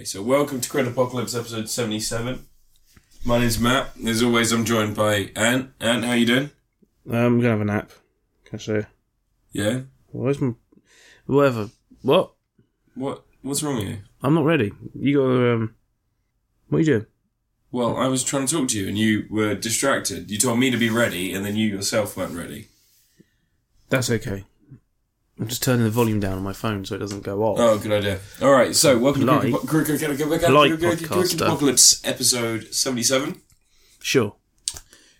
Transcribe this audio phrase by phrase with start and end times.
[0.00, 2.46] Okay, so welcome to Credit Apocalypse episode 77.
[3.22, 3.90] My name's Matt.
[4.06, 5.72] As always, I'm joined by Ant.
[5.78, 6.50] Ant, how you doing?
[7.06, 7.92] Um, I'm gonna have a nap.
[8.46, 8.86] Can I say?
[9.52, 9.80] Yeah?
[10.10, 10.54] Where's my
[11.26, 11.68] whatever?
[12.00, 12.32] What?
[12.94, 13.26] What?
[13.42, 13.98] What's wrong with you?
[14.22, 14.72] I'm not ready.
[14.98, 15.74] You got um.
[16.70, 17.06] What are you doing?
[17.70, 20.30] Well, I was trying to talk to you and you were distracted.
[20.30, 22.68] You told me to be ready and then you yourself weren't ready.
[23.90, 24.46] That's okay.
[25.40, 27.58] I'm just turning the volume down on my phone so it doesn't go off.
[27.58, 28.20] Oh, good idea.
[28.42, 29.52] All right, so welcome Polite.
[29.52, 31.40] to Crit- podcaster.
[31.46, 33.40] Apocalypse episode 77.
[34.02, 34.36] Sure.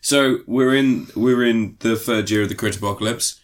[0.02, 3.41] So we're in we're in the third year of the Crit Apocalypse,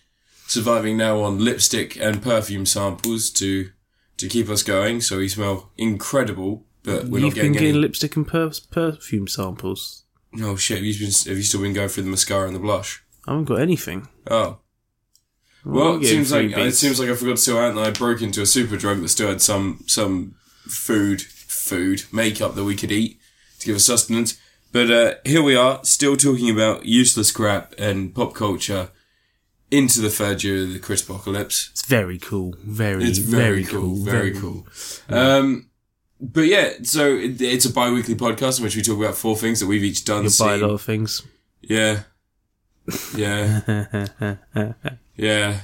[0.46, 3.70] surviving now on lipstick and perfume samples to
[4.18, 5.00] to keep us going.
[5.00, 7.78] So we smell incredible, but we're You've not been getting getting any.
[7.78, 10.04] lipstick and per- perfume samples.
[10.42, 10.78] oh shit!
[10.78, 11.12] Have you been?
[11.28, 13.02] Have you still been going through the mascara and the blush?
[13.26, 14.08] I haven't got anything.
[14.30, 14.58] Oh.
[15.66, 16.66] Well, I'm it seems like freebies.
[16.66, 19.08] it seems like I forgot to tell Ant that I broke into a Superdrug that
[19.08, 20.36] still had some some
[20.68, 23.18] food food makeup that we could eat
[23.58, 24.38] to give us sustenance.
[24.72, 28.90] But uh, here we are, still talking about useless crap and pop culture
[29.70, 31.70] into the third year of the Chris Apocalypse.
[31.72, 32.54] It's very cool.
[32.62, 34.66] Very, It's very, cool, very, cool.
[35.08, 35.70] Um,
[36.20, 39.60] but yeah, so it, it's a bi-weekly podcast in which we talk about four things
[39.60, 40.24] that we've each done.
[40.24, 41.22] You'll buy a lot of things.
[41.62, 42.02] Yeah.
[43.16, 44.36] Yeah.
[45.16, 45.60] yeah.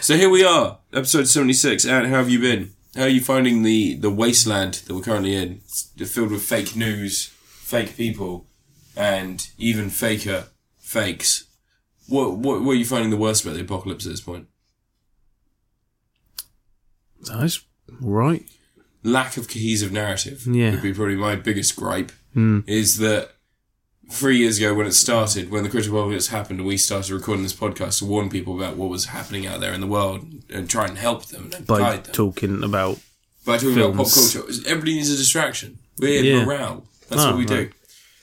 [0.00, 1.84] So here we are, episode 76.
[1.86, 2.72] Ant, how have you been?
[2.96, 5.60] How are you finding the, the wasteland that we're currently in?
[5.66, 8.46] It's filled with fake news, fake people,
[8.96, 11.44] and even faker fakes.
[12.08, 14.48] What, what, what are you finding the worst about the apocalypse at this point?
[17.26, 17.60] That's
[18.00, 18.44] right.
[19.02, 20.72] Lack of cohesive narrative Yeah.
[20.72, 22.12] would be probably my biggest gripe.
[22.34, 22.60] Hmm.
[22.66, 23.30] Is that
[24.10, 27.42] three years ago when it started, when the critical apocalypse happened, and we started recording
[27.42, 30.68] this podcast to warn people about what was happening out there in the world and
[30.68, 32.12] try and help them and By guide them.
[32.14, 32.98] talking about
[33.44, 35.78] By talking about pop culture, everybody needs a distraction.
[35.98, 36.44] We're Yeah.
[36.44, 36.84] morale.
[37.08, 37.70] That's Oh, what we right.
[37.70, 37.72] do.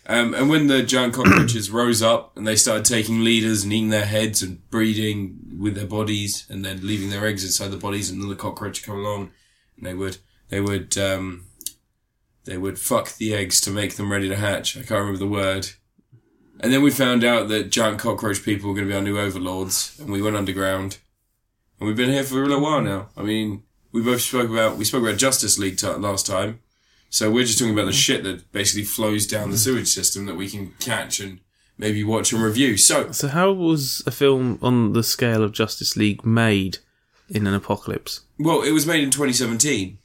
[0.07, 3.89] Um, and when the giant cockroaches rose up and they started taking leaders and eating
[3.89, 8.09] their heads and breeding with their bodies and then leaving their eggs inside the bodies,
[8.11, 9.31] and then the cockroach come along
[9.77, 10.17] and they would
[10.49, 11.45] they would um,
[12.45, 14.77] they would fuck the eggs to make them ready to hatch.
[14.77, 15.69] I can't remember the word.
[16.59, 19.19] And then we found out that giant cockroach people were going to be our new
[19.19, 20.99] overlords, and we went underground.
[21.79, 23.09] And we've been here for a little while now.
[23.17, 26.59] I mean, we both spoke about we spoke about Justice League t- last time,
[27.09, 30.35] so we're just talking about the shit that basically flows down the sewage system that
[30.35, 31.39] we can catch and
[31.77, 32.77] maybe watch and review.
[32.77, 36.77] So So, how was a film on the scale of Justice League made
[37.29, 38.21] in an apocalypse?
[38.39, 39.97] Well, it was made in 2017.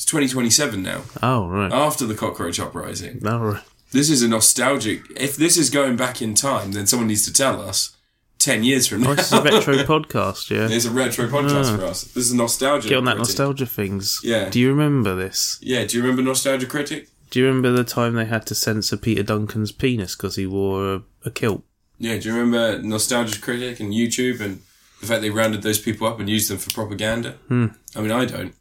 [0.00, 1.70] It's 2027 now, Oh, right.
[1.70, 3.20] after the cockroach uprising.
[3.22, 3.62] Oh, right.
[3.92, 5.02] This is a nostalgic.
[5.14, 7.94] If this is going back in time, then someone needs to tell us
[8.38, 9.10] 10 years from now.
[9.10, 10.74] Oh, this is a retro podcast, yeah?
[10.74, 12.04] It's a retro podcast for us.
[12.04, 12.88] This is a nostalgia.
[12.88, 13.28] Get on that critic.
[13.28, 14.20] nostalgia things.
[14.24, 14.48] Yeah.
[14.48, 15.58] Do you remember this?
[15.60, 17.08] Yeah, do you remember Nostalgia Critic?
[17.28, 20.94] Do you remember the time they had to censor Peter Duncan's penis because he wore
[20.94, 21.62] a, a kilt?
[21.98, 24.62] Yeah, do you remember Nostalgia Critic and YouTube and
[25.02, 27.32] the fact they rounded those people up and used them for propaganda?
[27.48, 27.66] Hmm.
[27.94, 28.54] I mean, I don't.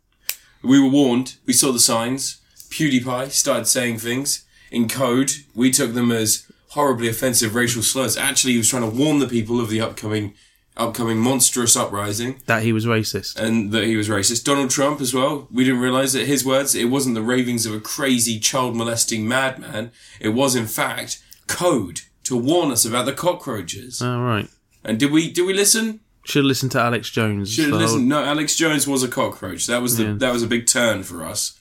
[0.62, 1.36] We were warned.
[1.46, 2.42] We saw the signs.
[2.70, 5.32] PewDiePie started saying things in code.
[5.56, 8.18] We took them as horribly offensive racial slurs.
[8.18, 10.34] Actually, he was trying to warn the people of the upcoming,
[10.78, 13.38] upcoming monstrous uprising That he was racist.
[13.40, 14.44] and that he was racist.
[14.44, 15.48] Donald Trump as well.
[15.52, 19.28] We didn't realize that his words, it wasn't the ravings of a crazy child molesting
[19.28, 19.92] madman.
[20.20, 24.02] It was in fact code to warn us about the cockroaches.
[24.02, 24.48] Oh, right.
[24.84, 26.02] And did we did we listen?
[26.30, 27.52] Should have listened to Alex Jones.
[27.52, 29.66] Should whole- No, Alex Jones was a cockroach.
[29.68, 30.14] That was the Yeah.
[30.18, 31.54] that was a big turn for us.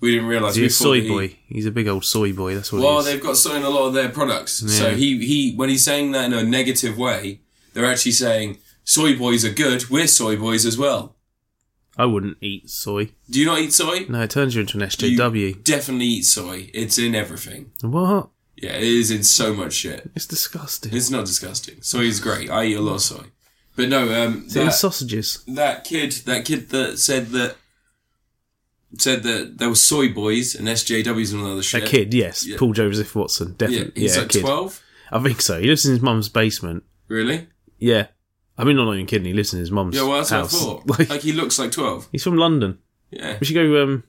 [0.00, 0.56] We didn't realize.
[0.56, 1.36] He's a soy he- boy.
[1.48, 2.54] He's a big old soy boy.
[2.54, 3.04] That's what Well, he is.
[3.06, 4.62] they've got soy in a lot of their products.
[4.72, 7.40] So he he when he's saying that in a negative way,
[7.72, 9.88] they're actually saying soy boys are good.
[9.88, 11.16] We're soy boys as well.
[11.98, 13.10] I wouldn't eat soy.
[13.30, 14.04] Do you not eat soy?
[14.08, 15.64] No, it turns you into an You SJW.
[15.64, 16.70] definitely eat soy.
[16.74, 17.70] It's in everything.
[17.80, 18.28] What?
[18.54, 20.10] Yeah, it is in so much shit.
[20.14, 20.94] It's disgusting.
[20.94, 21.76] It's not disgusting.
[21.80, 22.50] Soy is great.
[22.50, 23.24] I eat a lot of soy.
[23.76, 25.44] But no, um, that, sausages.
[25.48, 27.56] that kid, that kid that said that
[28.98, 31.84] said that there were soy boys and SJWs and all other shit.
[31.84, 32.46] A kid, yes.
[32.46, 32.56] Yeah.
[32.58, 34.02] Paul Joseph Watson, Yeah, definitely.
[34.02, 34.82] he's Yeah, like twelve.
[35.12, 35.60] I think so.
[35.60, 36.84] He lives in his mum's basement.
[37.08, 37.48] Really?
[37.78, 38.06] Yeah.
[38.58, 39.26] I mean, I'm not even kidding.
[39.26, 40.52] He lives in his mum's Yeah, well, that's house.
[40.54, 40.86] what I thought.
[40.98, 42.08] Like, Like he looks like twelve.
[42.10, 42.78] he's from London.
[43.10, 43.36] Yeah.
[43.38, 44.04] We should go um,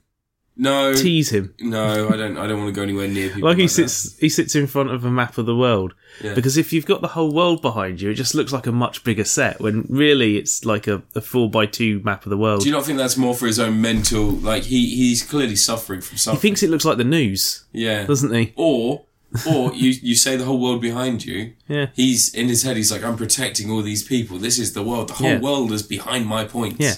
[0.60, 0.92] No.
[0.92, 1.54] tease him.
[1.60, 2.36] No, I don't.
[2.36, 3.48] I don't want to go anywhere near people.
[3.48, 3.68] Like he that.
[3.68, 5.94] sits, he sits in front of a map of the world.
[6.22, 6.34] Yeah.
[6.34, 9.04] Because if you've got the whole world behind you, it just looks like a much
[9.04, 9.60] bigger set.
[9.60, 12.62] When really, it's like a, a four by two map of the world.
[12.62, 14.30] Do you not think that's more for his own mental?
[14.30, 16.38] Like he he's clearly suffering from something.
[16.38, 18.04] he thinks it looks like the news, yeah.
[18.04, 18.52] doesn't he?
[18.56, 19.04] Or
[19.48, 21.52] or you you say the whole world behind you.
[21.68, 21.86] Yeah.
[21.94, 22.76] He's in his head.
[22.76, 24.38] He's like, I'm protecting all these people.
[24.38, 25.08] This is the world.
[25.10, 25.40] The whole Yeah.
[25.40, 26.80] world is behind my points.
[26.80, 26.94] Yeah.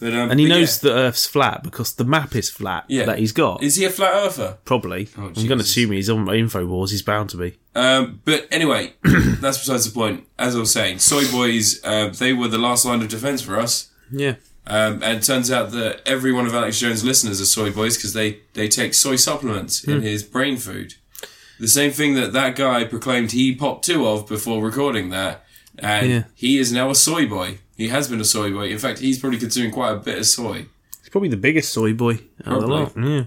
[0.00, 0.90] But, um, And he knows yeah.
[0.90, 3.04] the Earth's flat because the map is flat Yeah.
[3.04, 3.62] that he's got.
[3.62, 4.58] Is he a flat earther?
[4.64, 5.08] Probably.
[5.18, 6.90] Oh, I'm going to assume he's on Infowars.
[6.90, 7.58] He's bound to be.
[7.74, 10.26] Um, but anyway, that's besides the point.
[10.38, 13.58] As I was saying, soy boys, uh, they were the last line of defense for
[13.58, 13.90] us.
[14.10, 14.36] Yeah.
[14.66, 17.96] Um, and it turns out that every one of Alex Jones' listeners are soy boys
[17.96, 19.90] because they, they take soy supplements Hmm.
[19.92, 20.94] in his brain food.
[21.58, 25.44] The same thing that that guy proclaimed he popped two of before recording that.
[25.78, 26.22] And Yeah.
[26.34, 27.58] he is now a soy boy.
[27.80, 28.68] He has been a soy boy.
[28.68, 30.66] In fact, he's probably consuming quite a bit of soy.
[31.00, 32.92] He's probably the biggest soy boy out of the lot.
[32.94, 33.24] Yeah.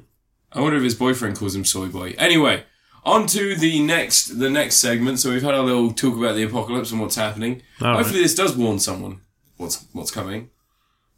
[0.52, 2.14] I wonder if his boyfriend calls him soy boy.
[2.20, 2.64] Anyway,
[3.04, 5.18] on to the next the next segment.
[5.18, 7.64] So we've had our little talk about the apocalypse and what's happening.
[7.82, 9.22] All Hopefully, this does warn someone
[9.58, 10.52] what's what's coming.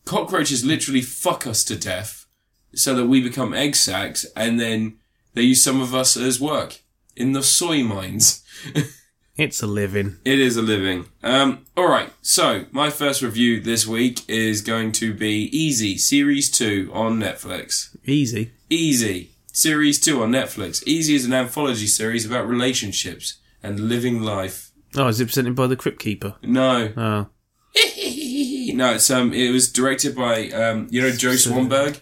[0.06, 2.28] Cockroaches literally fuck us to death,
[2.74, 5.00] so that we become egg sacs, and then
[5.34, 6.84] they use some of us as work
[7.18, 8.46] in the soy mines.
[9.38, 10.18] It's a living.
[10.24, 11.08] It is a living.
[11.22, 12.12] Um, all right.
[12.22, 17.96] So my first review this week is going to be Easy Series Two on Netflix.
[18.06, 18.52] Easy.
[18.70, 19.32] Easy.
[19.56, 20.84] Series 2 on Netflix.
[20.86, 24.72] Easy is an anthology series about relationships and living life.
[24.98, 26.36] Oh, is it presented by the Crypt Keeper?
[26.42, 26.92] No.
[26.98, 27.28] Oh.
[28.74, 32.02] no, it's um it was directed by um you know Joe Swanberg?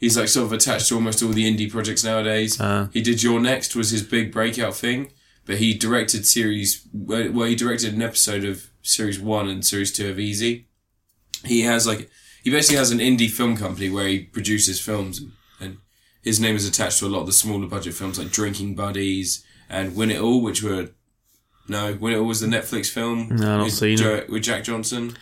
[0.00, 2.60] He's like sort of attached to almost all the indie projects nowadays.
[2.60, 2.88] Uh.
[2.92, 5.12] he did You're Next was his big breakout thing,
[5.48, 10.10] but he directed series well he directed an episode of series 1 and series 2
[10.10, 10.66] of Easy.
[11.44, 12.10] He has like
[12.44, 15.22] he basically has an indie film company where he produces films
[15.60, 15.78] and,
[16.22, 19.46] his name is attached to a lot of the smaller budget films like Drinking Buddies
[19.70, 20.90] and Win It All, which were
[21.68, 23.96] no, Win It All was the Netflix film No, not with, seen it.
[23.96, 25.16] Jo- with Jack Johnson.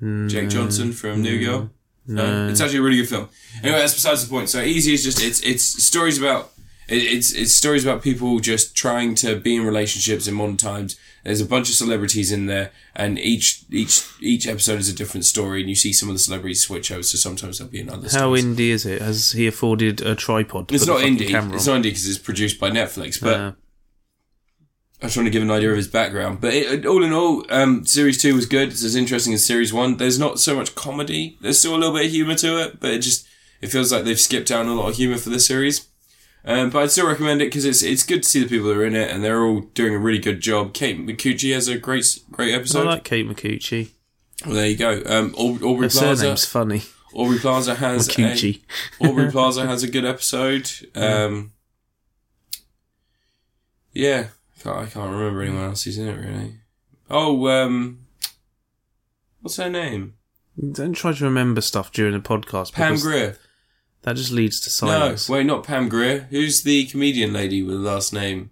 [0.00, 1.70] Mm, Jake Johnson from New mm, Girl.
[2.06, 2.22] No.
[2.22, 3.28] Mm, uh, it's actually a really good film.
[3.62, 4.48] Anyway, that's besides the point.
[4.48, 6.52] So easy is just it's it's stories about
[6.88, 10.98] it's it's stories about people just trying to be in relationships in modern times.
[11.24, 15.26] There's a bunch of celebrities in there, and each each each episode is a different
[15.26, 17.02] story, and you see some of the celebrities switch over.
[17.02, 18.04] So sometimes they'll be in other.
[18.04, 18.44] How stories.
[18.44, 19.02] indie is it?
[19.02, 20.68] Has he afforded a tripod?
[20.68, 21.54] To It's not indie.
[21.54, 23.40] It's not indie because it's produced by Netflix, but.
[23.40, 23.52] Uh,
[25.00, 27.44] I was trying to give an idea of his background, but it, all in all,
[27.50, 28.70] um, series two was good.
[28.70, 29.96] It's as interesting as series one.
[29.96, 31.38] There's not so much comedy.
[31.40, 33.28] There's still a little bit of humor to it, but it just
[33.60, 35.86] it feels like they've skipped down a lot of humor for this series.
[36.44, 38.76] Um, but I'd still recommend it because it's it's good to see the people that
[38.76, 40.72] are in it, and they're all doing a really good job.
[40.72, 43.90] Kate Micucci has a great great I like Kate Micucci.
[44.46, 45.02] well, there you go.
[45.04, 46.16] Um, Au- Aubrey Her Plaza.
[46.16, 46.82] surname's funny.
[47.12, 48.60] Aubrey Plaza has a, Micucci.
[49.00, 50.70] Aubrey Plaza has a good episode.
[50.94, 51.52] Um,
[53.92, 54.28] yeah,
[54.62, 56.54] can't, I can't remember anyone else who's in it really.
[57.10, 58.06] Oh, um,
[59.40, 60.14] what's her name?
[60.72, 62.72] Don't try to remember stuff during the podcast.
[62.72, 63.36] Pam because Grier.
[64.08, 65.28] That just leads to No, silence.
[65.28, 66.26] wait, not Pam Grier.
[66.30, 68.50] Who's the comedian lady with the last name?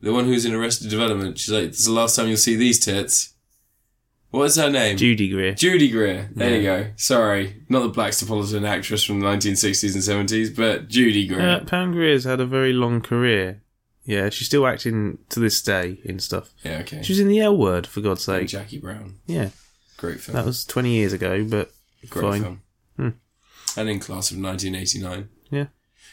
[0.00, 1.38] The one who's in Arrested Development.
[1.38, 3.34] She's like, "This is the last time you'll see these tits."
[4.30, 4.96] What's her name?
[4.96, 5.54] Judy Greer.
[5.54, 6.30] Judy Greer.
[6.34, 6.86] There you go.
[6.96, 11.40] Sorry, not the black Blaxtopolitan actress from the 1960s and 70s, but Judy Greer.
[11.60, 13.62] Uh, Pam Grier's had a very long career.
[14.04, 16.50] Yeah, she's still acting to this day in stuff.
[16.64, 17.02] yeah, okay.
[17.02, 18.48] She was in the L Word, for God's And sake.
[18.48, 19.16] Jackie Brown.
[19.26, 19.50] Yeah,
[19.98, 20.34] Great film.
[20.34, 21.70] that was 20 years ago, but
[22.10, 22.42] Great fine.
[22.42, 22.62] film.
[23.76, 25.28] And in class of 1989.
[25.50, 25.66] Yeah.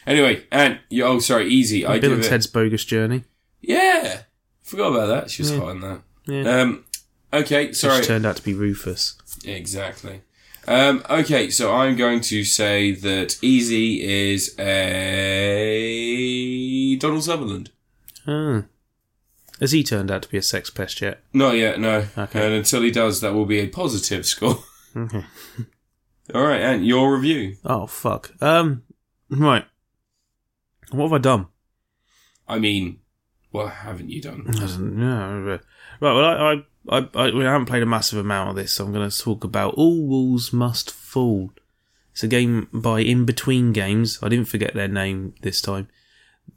[0.06, 1.84] Anyway, and you, oh, sorry, easy.
[1.84, 2.28] I Bill give and it.
[2.28, 3.24] Ted's Bogus Journey.
[3.60, 4.22] Yeah,
[4.62, 5.30] forgot about that.
[5.30, 5.58] She was Yeah.
[5.60, 6.00] hot in that.
[6.26, 6.60] Yeah.
[6.60, 6.84] Um,
[7.32, 7.98] okay, sorry.
[7.98, 9.16] Which turned out to be Rufus.
[9.44, 10.22] Exactly.
[10.66, 14.02] Um, okay, so I'm going to say that Easy
[14.32, 14.54] is
[15.90, 17.70] a Donald Sutherland.
[18.26, 18.64] Ah.
[19.58, 21.20] Has he turned out to be a sex pest yet?
[21.34, 22.06] Not yet, no.
[22.16, 22.42] Okay.
[22.44, 24.58] And until he does, that will be a positive score.
[24.96, 25.24] Okay.
[26.34, 27.56] All right, and your review.
[27.64, 28.32] Oh, fuck.
[28.42, 28.82] Um,
[29.28, 29.64] right.
[30.90, 31.46] What have I done?
[32.48, 32.98] I mean,
[33.50, 34.44] what haven't you done?
[34.46, 35.58] Know.
[36.00, 36.32] Right, well, I,
[36.88, 39.18] I, I, I, I haven't played a massive amount of this, so I'm going to
[39.18, 41.52] talk about All Walls Must Fall.
[42.12, 44.18] It's a game by In Between Games.
[44.22, 45.88] I didn't forget their name this time.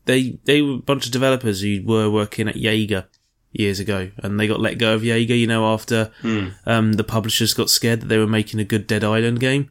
[0.05, 3.07] They they were a bunch of developers who were working at Yager
[3.53, 5.35] years ago, and they got let go of Yager.
[5.35, 6.47] You know, after Hmm.
[6.65, 9.69] um, the publishers got scared that they were making a good Dead Island game,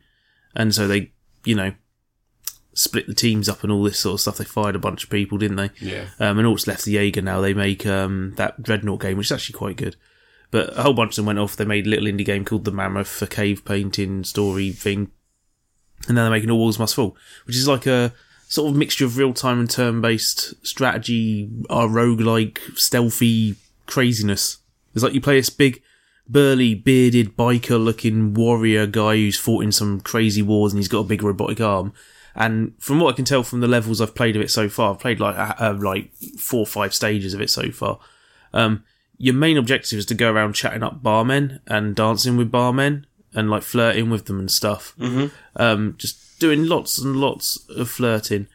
[0.56, 1.12] and so they,
[1.44, 1.72] you know,
[2.74, 4.38] split the teams up and all this sort of stuff.
[4.38, 5.70] They fired a bunch of people, didn't they?
[5.80, 6.06] Yeah.
[6.18, 7.40] Um, and all that's left the Yager now.
[7.40, 9.96] They make um, that Dreadnought game, which is actually quite good.
[10.50, 11.56] But a whole bunch of them went off.
[11.56, 15.10] They made a little indie game called The Mammoth, a cave painting story thing.
[16.06, 18.12] And now they're making All Walls Must Fall, which is like a
[18.48, 23.54] sort of mixture of real time and turn based strategy, uh, roguelike, stealthy
[23.86, 24.58] craziness.
[24.94, 25.82] It's like you play this big,
[26.28, 31.00] burly, bearded, biker looking warrior guy who's fought in some crazy wars and he's got
[31.00, 31.92] a big robotic arm.
[32.34, 34.92] And from what I can tell from the levels I've played of it so far,
[34.92, 37.98] I've played like uh, like four or five stages of it so far.
[38.54, 38.84] Um,
[39.18, 43.50] your main objective is to go around chatting up barmen and dancing with barmen and
[43.50, 44.94] like flirting with them and stuff.
[44.98, 45.26] Mm-hmm.
[45.56, 48.48] Um, just doing lots and lots of flirting.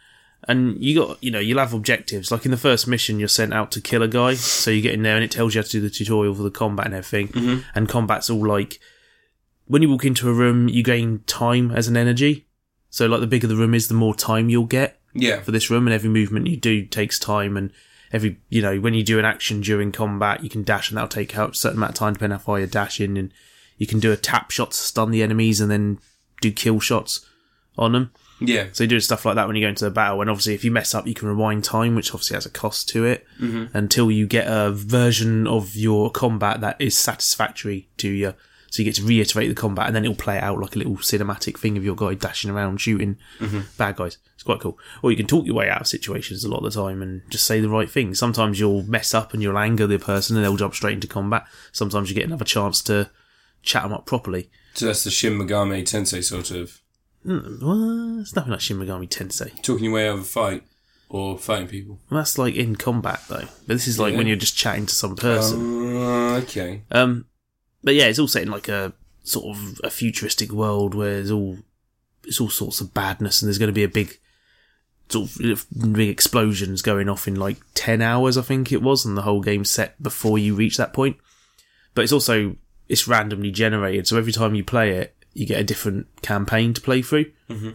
[0.47, 2.31] And you got, you know, you'll have objectives.
[2.31, 4.35] Like in the first mission, you're sent out to kill a guy.
[4.35, 6.43] So you get in there and it tells you how to do the tutorial for
[6.43, 7.27] the combat and everything.
[7.29, 7.59] Mm-hmm.
[7.75, 8.79] And combat's all like,
[9.65, 12.47] when you walk into a room, you gain time as an energy.
[12.89, 15.41] So like the bigger the room is, the more time you'll get Yeah.
[15.41, 17.57] for this room, and every movement you do takes time.
[17.57, 17.73] And
[18.13, 21.09] every, you know, when you do an action during combat, you can dash, and that'll
[21.09, 23.17] take out a certain amount of time depending on how far you're dashing.
[23.17, 23.33] And
[23.77, 25.99] you can do a tap shot to stun the enemies, and then
[26.39, 27.25] do kill shots
[27.77, 28.11] on them.
[28.39, 28.67] Yeah.
[28.71, 30.63] So you do stuff like that when you go into the battle, and obviously if
[30.63, 33.75] you mess up, you can rewind time, which obviously has a cost to it, mm-hmm.
[33.75, 38.33] until you get a version of your combat that is satisfactory to you.
[38.69, 40.79] So you get to reiterate the combat, and then it'll play it out like a
[40.79, 43.61] little cinematic thing of your guy dashing around shooting mm-hmm.
[43.77, 44.17] bad guys.
[44.35, 44.77] It's quite cool.
[45.01, 47.21] Or you can talk your way out of situations a lot of the time and
[47.29, 48.13] just say the right thing.
[48.13, 51.47] Sometimes you'll mess up and you'll anger the person, and they'll jump straight into combat.
[51.71, 53.09] Sometimes you get another chance to
[53.63, 54.51] chat them up properly.
[54.73, 56.81] So that's the Shin Megami Tensei sort of
[57.27, 59.61] It's nothing like Shin Megami Tensei.
[59.61, 60.63] talking your way out of a fight
[61.09, 61.99] or fighting people.
[62.09, 63.45] Well, that's like in combat though.
[63.65, 64.17] But this is like Yeah.
[64.19, 65.95] when you're just chatting to some person.
[65.95, 66.83] Uh, okay.
[66.91, 67.25] Um,
[67.83, 68.93] but yeah, it's all set in like a
[69.23, 71.57] sort of a futuristic world where there's all
[72.23, 74.17] it's all sorts of badness, and there's going to be a big
[75.09, 79.17] sort of big explosions going off in like ten hours, I think it was, and
[79.17, 81.17] the whole game's set before you reach that point.
[81.93, 82.55] But it's also
[82.89, 86.81] it's randomly generated, so every time you play it, you get a different campaign to
[86.81, 87.25] play through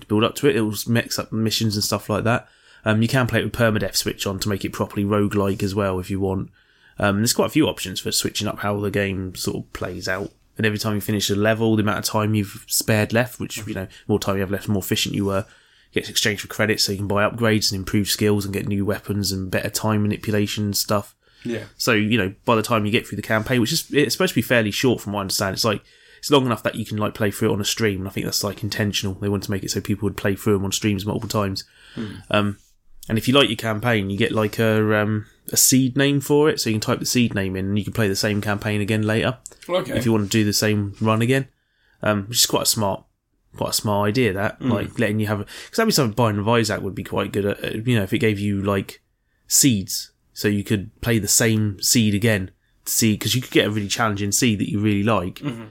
[0.01, 0.57] to build up to it.
[0.57, 2.49] It'll mix up missions and stuff like that.
[2.85, 5.75] Um, you can play it with permadeath switch on to make it properly roguelike as
[5.75, 6.51] well if you want.
[6.99, 10.09] Um, there's quite a few options for switching up how the game sort of plays
[10.09, 10.33] out.
[10.57, 13.67] And every time you finish a level, the amount of time you've spared left, which,
[13.67, 15.47] you know, more time you have left, the more efficient you were,
[15.93, 18.85] gets exchanged for credits so you can buy upgrades and improve skills and get new
[18.85, 21.15] weapons and better time manipulation and stuff.
[21.45, 21.65] Yeah.
[21.77, 24.33] So, you know, by the time you get through the campaign, which is it's supposed
[24.33, 25.83] to be fairly short from what I understand, it's like
[26.23, 28.13] it's long enough that you can like play through it on a stream, and I
[28.13, 29.15] think that's like intentional.
[29.15, 31.65] They want to make it so people would play through them on streams multiple times.
[32.31, 32.59] Um,
[33.09, 36.49] and if you like your campaign, you get like a um, a seed name for
[36.49, 38.41] it, so you can type the seed name in, and you can play the same
[38.41, 39.39] campaign again later
[39.69, 39.97] Okay.
[39.99, 41.49] if you want to do the same run again.
[42.05, 43.05] Um, which is quite a smart,
[43.57, 44.33] quite a smart idea.
[44.33, 44.71] That Mm.
[44.71, 47.47] like letting you have because that'd be something Binding of Isaac would be quite good
[47.47, 47.65] at.
[47.65, 49.03] uh, You know, if it gave you like
[49.49, 52.51] seeds, so you could play the same seed again
[52.85, 55.65] to see because you could get a really challenging seed that you really like, Mm-hmm.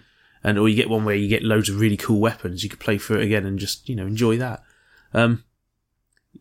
[0.43, 2.63] And or you get one where you get loads of really cool weapons.
[2.63, 4.63] You could play through it again and just you know enjoy that.
[5.13, 5.43] Um,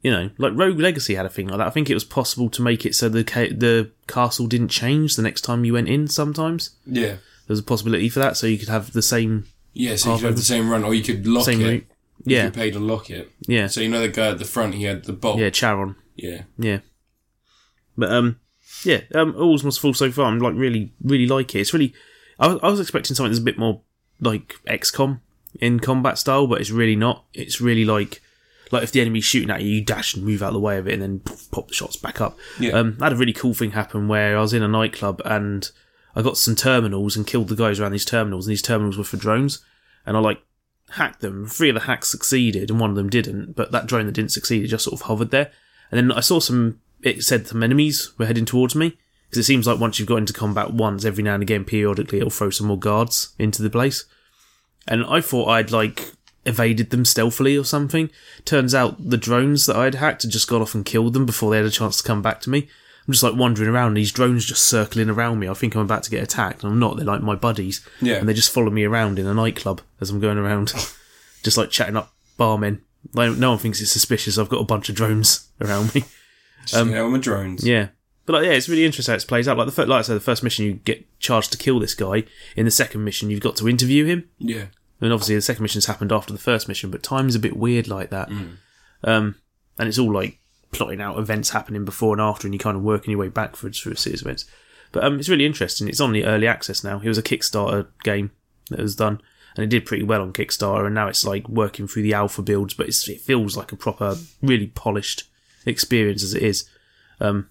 [0.02, 1.66] you know, like Rogue Legacy had a thing like that.
[1.66, 5.16] I think it was possible to make it so the ca- the castle didn't change
[5.16, 6.06] the next time you went in.
[6.08, 7.16] Sometimes yeah.
[7.46, 10.26] there's a possibility for that, so you could have the same Yeah, so you could
[10.26, 11.64] have the same run, or you could lock same it.
[11.68, 11.86] route.
[12.24, 13.30] You Yeah, could pay to lock it.
[13.48, 15.38] yeah, So you know the guy at the front, he had the bolt.
[15.40, 15.50] yeah.
[15.50, 16.42] Charon, Yeah.
[16.58, 16.78] yeah.
[17.96, 18.38] But um,
[18.84, 19.00] yeah.
[19.14, 20.26] Um, all's must fall so far.
[20.26, 21.60] I'm like really, really like it.
[21.60, 21.92] It's really.
[22.38, 23.82] I, I was expecting something that's a bit more
[24.20, 25.20] like XCOM
[25.60, 27.24] in combat style, but it's really not.
[27.34, 28.22] It's really like.
[28.72, 30.78] Like if the enemy's shooting at you, you dash and move out of the way
[30.78, 32.38] of it, and then pop the shots back up.
[32.60, 32.70] Yeah.
[32.70, 35.68] Um, I had a really cool thing happen where I was in a nightclub and
[36.14, 39.04] I got some terminals and killed the guys around these terminals, and these terminals were
[39.04, 39.64] for drones,
[40.06, 40.40] and I like
[40.90, 41.46] hacked them.
[41.46, 43.56] Three of the hacks succeeded, and one of them didn't.
[43.56, 45.50] But that drone that didn't succeed, it just sort of hovered there.
[45.90, 46.80] And then I saw some.
[47.02, 48.98] It said some enemies were heading towards me
[49.30, 52.18] because it seems like once you've got into combat once, every now and again, periodically,
[52.18, 54.04] it'll throw some more guards into the place.
[54.88, 56.12] And I thought I'd like
[56.44, 58.10] evaded them stealthily or something.
[58.44, 61.50] Turns out the drones that I'd hacked had just got off and killed them before
[61.50, 62.68] they had a chance to come back to me.
[63.06, 65.48] I'm just like wandering around, and these drones just circling around me.
[65.48, 66.96] I think I'm about to get attacked, and I'm not.
[66.96, 68.16] They're like my buddies, Yeah.
[68.16, 70.72] and they just follow me around in a nightclub as I'm going around,
[71.42, 72.80] just like chatting up barmen.
[73.14, 74.38] Like, no one thinks it's suspicious.
[74.38, 76.04] I've got a bunch of drones around me.
[76.62, 77.66] Just um, out with drones.
[77.66, 77.88] Yeah.
[78.30, 79.58] But like, yeah, it's really interesting how it plays out.
[79.58, 81.94] Like the first, like I said, the first mission you get charged to kill this
[81.94, 82.22] guy.
[82.54, 84.28] In the second mission, you've got to interview him.
[84.38, 84.66] Yeah.
[85.00, 87.88] And obviously, the second mission's happened after the first mission, but time's a bit weird
[87.88, 88.30] like that.
[89.02, 89.34] Um,
[89.80, 90.38] and it's all like
[90.70, 93.80] plotting out events happening before and after, and you're kind of working your way backwards
[93.80, 94.44] through a series of events.
[94.92, 95.88] But um, it's really interesting.
[95.88, 97.00] It's on the early access now.
[97.00, 98.30] It was a Kickstarter game
[98.68, 99.20] that was done,
[99.56, 100.86] and it did pretty well on Kickstarter.
[100.86, 103.76] And now it's like working through the alpha builds, but it's, it feels like a
[103.76, 105.24] proper, really polished
[105.66, 106.68] experience as it is.
[107.20, 107.48] Um,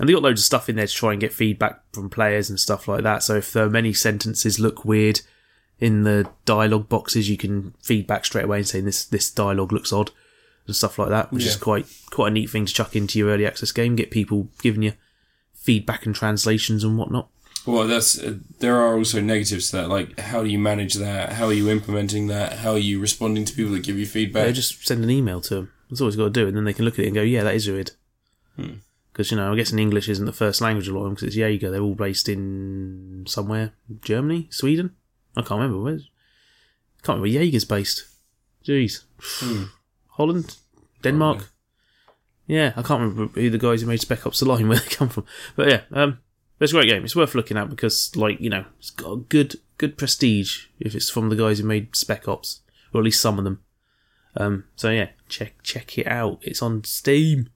[0.00, 2.48] and they got loads of stuff in there to try and get feedback from players
[2.48, 3.22] and stuff like that.
[3.22, 5.20] So if there are many sentences look weird
[5.78, 9.92] in the dialogue boxes, you can feedback straight away and say this this dialogue looks
[9.92, 10.10] odd
[10.66, 13.28] and stuff like that, which is quite quite a neat thing to chuck into your
[13.28, 13.94] early access game.
[13.94, 14.94] Get people giving you
[15.54, 17.28] feedback and translations and whatnot.
[17.66, 19.88] Well, that's uh, there are also negatives to that.
[19.90, 21.34] Like, how do you manage that?
[21.34, 22.54] How are you implementing that?
[22.54, 24.46] How are you responding to people that give you feedback?
[24.46, 25.72] They just send an email to them.
[25.90, 27.22] That's all it's got to do, and then they can look at it and go,
[27.22, 27.90] "Yeah, that is weird."
[29.20, 31.08] Because you know, I guess in English isn't the first language of a lot of
[31.08, 31.70] them because it's Yager.
[31.70, 34.96] They're all based in somewhere, Germany, Sweden.
[35.36, 35.98] I can't remember where.
[37.02, 38.06] can't remember where Yager's based.
[38.64, 39.02] Jeez.
[40.12, 40.56] Holland?
[41.02, 41.50] Denmark?
[42.46, 44.88] Yeah, I can't remember who the guys who made Spec Ops The Line where they
[44.88, 45.26] come from.
[45.54, 46.20] But yeah, um,
[46.58, 47.04] it's a great game.
[47.04, 50.94] It's worth looking at because, like, you know, it's got a good good prestige if
[50.94, 52.62] it's from the guys who made Spec Ops,
[52.94, 53.60] or at least some of them.
[54.34, 56.38] Um, so yeah, check check it out.
[56.40, 57.50] It's on Steam.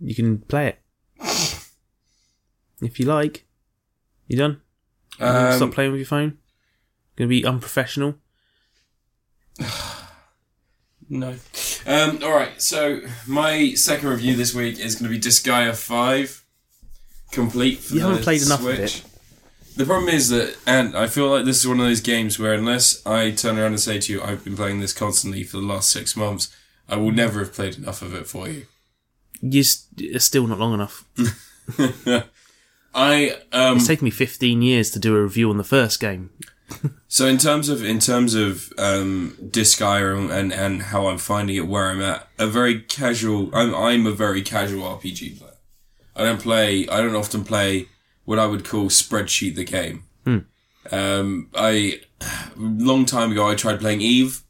[0.00, 0.78] You can play it
[1.20, 3.44] if you like.
[4.28, 4.60] You done?
[5.20, 6.38] Um, Stop playing with your phone.
[7.16, 8.14] Gonna be unprofessional.
[11.08, 11.36] No.
[11.86, 12.60] Um, all right.
[12.60, 16.44] So my second review this week is going to be Disgaea Five,
[17.30, 17.78] complete.
[17.78, 19.04] For You the haven't played enough of it.
[19.76, 22.54] The problem is that, and I feel like this is one of those games where
[22.54, 25.62] unless I turn around and say to you, I've been playing this constantly for the
[25.66, 26.52] last six months,
[26.88, 28.66] I will never have played enough of it for you.
[29.40, 31.04] You it's still not long enough.
[32.94, 33.76] I um.
[33.76, 36.30] It's taken me 15 years to do a review on the first game.
[37.08, 41.68] So in terms of in terms of um, Disgaea and and how I'm finding it,
[41.68, 43.50] where I'm at, a very casual.
[43.54, 45.52] I'm I'm a very casual RPG player.
[46.16, 46.88] I don't play.
[46.88, 47.86] I don't often play
[48.24, 50.04] what I would call spreadsheet the game.
[50.90, 52.00] Um, I
[52.56, 54.42] long time ago I tried playing Eve.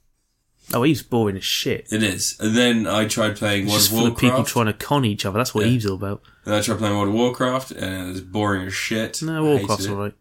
[0.75, 1.87] Oh, Eve's boring as shit.
[1.92, 4.73] It is, and then I tried playing World Just of full of people trying to
[4.73, 5.38] con each other.
[5.38, 5.73] That's what Yeah.
[5.73, 6.23] Eve's all about.
[6.44, 9.23] and I tried playing World of Warcraft, and it was boring as shit.
[9.23, 9.90] No, I hated Warcraft's it.
[9.90, 10.14] alright.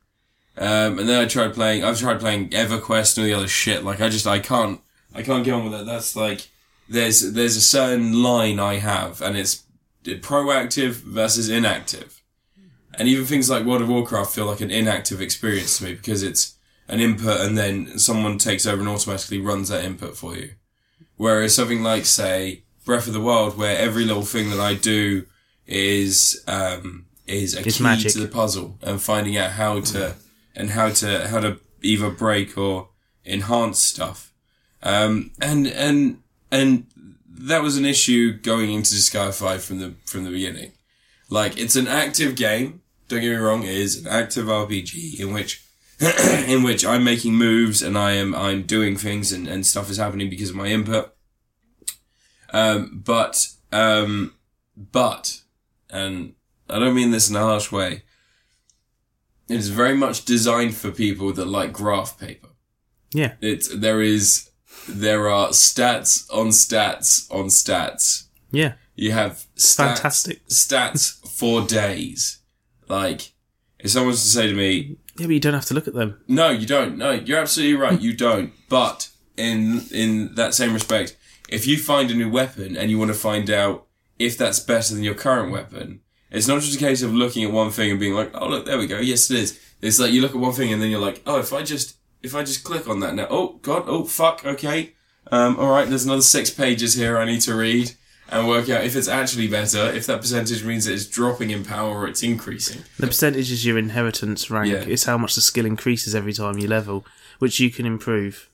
[0.58, 1.84] Um, and then I tried playing.
[1.84, 3.84] I've tried playing EverQuest and all the other shit.
[3.84, 4.80] Like I just I can't
[5.14, 5.86] I can't get on with it.
[5.86, 6.48] That's like
[6.88, 9.64] there's there's a certain line I have, and it's
[10.06, 12.22] proactive versus inactive.
[12.98, 16.24] And even things like World of Warcraft feel like an inactive experience to me because
[16.24, 16.56] it's
[16.88, 20.52] an input and then someone takes over and automatically runs that input for you.
[21.18, 25.26] Whereas something like say Breath of the Wild, where every little thing that I do
[25.66, 28.12] is um, is a It's key magic.
[28.14, 30.16] to the puzzle and finding out how to
[30.56, 32.90] and how to how to either break or
[33.26, 34.32] enhance stuff.
[34.84, 36.22] Um, and and
[36.52, 36.86] and
[37.28, 40.74] that was an issue going into Sky Five from the from the beginning.
[41.30, 42.82] Like it's an active game.
[43.08, 43.64] Don't get me wrong.
[43.64, 45.65] It is an active RPG in which
[46.48, 49.98] in which I'm making moves and I am I'm doing things and, and stuff is
[49.98, 51.14] happening because of my input.
[52.52, 54.34] Um, but um,
[54.76, 55.42] but
[55.90, 56.34] and
[56.70, 58.04] I don't mean this in a harsh way.
[59.48, 62.50] It is very much designed for people that like graph paper.
[63.14, 63.34] Yeah.
[63.42, 64.50] It's there is
[64.88, 68.28] there are stats on stats on stats.
[68.52, 68.74] Yeah.
[68.96, 70.48] You have stats, Fantastic.
[70.48, 72.40] stats for days.
[72.88, 73.34] Like
[73.80, 75.94] if someone was to say to me, Yeah, but you don't have to look at
[75.94, 76.20] them.
[76.28, 76.98] no, you don't.
[76.98, 78.00] No, you're absolutely right.
[78.00, 78.52] You don't.
[78.70, 81.16] But in in that same respect,
[81.50, 83.86] if you find a new weapon and you want to find out
[84.20, 86.02] if that's better than your current weapon,
[86.32, 88.66] it's not just a case of looking at one thing and being like, "Oh, look,
[88.66, 89.00] there we go.
[89.00, 91.40] Yes, it is." It's like you look at one thing and then you're like, "Oh,
[91.40, 94.94] if I just if I just click on that now, oh god, oh fuck, okay,
[95.32, 97.92] um, all right, there's another six pages here I need to read."
[98.30, 101.64] And work out if it's actually better, if that percentage means that it's dropping in
[101.64, 102.82] power or it's increasing.
[102.98, 104.72] The percentage is your inheritance rank.
[104.72, 104.80] Yeah.
[104.80, 107.06] It's how much the skill increases every time you level,
[107.40, 108.50] which you can improve.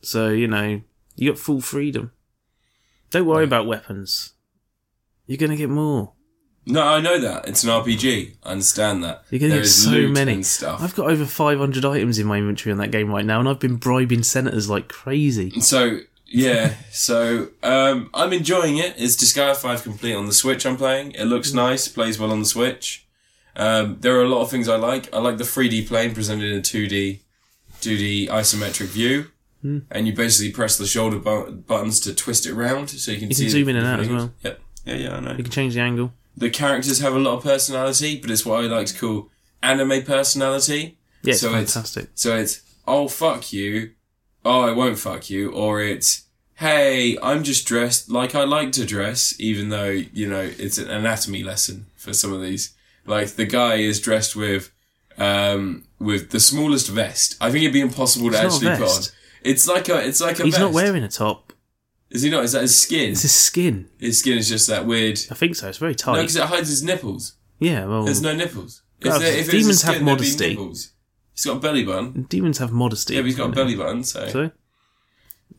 [0.00, 0.80] So, you know,
[1.16, 2.12] you got full freedom.
[3.10, 4.34] Don't worry about weapons.
[5.26, 6.12] You're going to get more.
[6.64, 7.48] No, I know that.
[7.48, 8.36] It's an RPG.
[8.44, 9.24] I understand that.
[9.30, 10.42] You're going to There get so many.
[10.42, 10.82] stuff.
[10.82, 13.58] I've got over 500 items in my inventory on that game right now, and I've
[13.58, 15.50] been bribing senators like crazy.
[15.60, 16.74] So, yeah.
[16.90, 18.94] so, um, I'm enjoying it.
[18.96, 21.12] It's Disgaea 5 complete on the Switch I'm playing.
[21.12, 21.28] It Mm.
[21.30, 23.06] looks nice, plays well on the Switch.
[23.56, 25.12] Um, there are a lot of things I like.
[25.12, 27.20] I like the 3D plane presented in a 2D,
[27.80, 29.26] 2D isometric view.
[29.62, 29.78] Hmm.
[29.90, 33.28] And you basically press the shoulder bu- buttons to twist it around so you can
[33.28, 34.32] You see can zoom in and out as well.
[34.44, 34.60] Yep.
[34.84, 35.30] Yeah, yeah, I know.
[35.32, 36.12] You can change the angle.
[36.36, 40.02] The characters have a lot of personality, but it's what I like to call anime
[40.04, 40.96] personality.
[41.24, 42.10] Yeah, it's So it's- fantastic.
[42.14, 43.90] So it's, oh, fuck you.
[44.44, 45.50] Oh, I won't fuck you.
[45.52, 46.24] Or it's,
[46.54, 50.88] hey, I'm just dressed like I like to dress, even though, you know, it's an
[50.90, 52.74] anatomy lesson for some of these.
[53.06, 54.70] Like, the guy is dressed with,
[55.16, 57.36] um, with the smallest vest.
[57.40, 59.02] I think it'd be impossible to It's actually put on.
[59.42, 60.60] It's like a, it's like a He's vest.
[60.62, 61.52] not wearing a top.
[62.10, 62.44] Is he not?
[62.44, 63.10] Is that his skin?
[63.12, 63.88] It's his skin.
[63.98, 65.18] His skin is just that weird.
[65.30, 65.68] I think so.
[65.68, 66.14] It's very tight.
[66.14, 67.34] No, because it hides his nipples.
[67.58, 68.82] yeah, well, There's no nipples.
[69.00, 70.56] If, Oh, there, if demons have modesty.
[71.38, 72.24] He's got a belly button.
[72.24, 73.14] demons have modesty.
[73.14, 74.26] Yeah, but he's got a belly button, so.
[74.26, 74.50] So,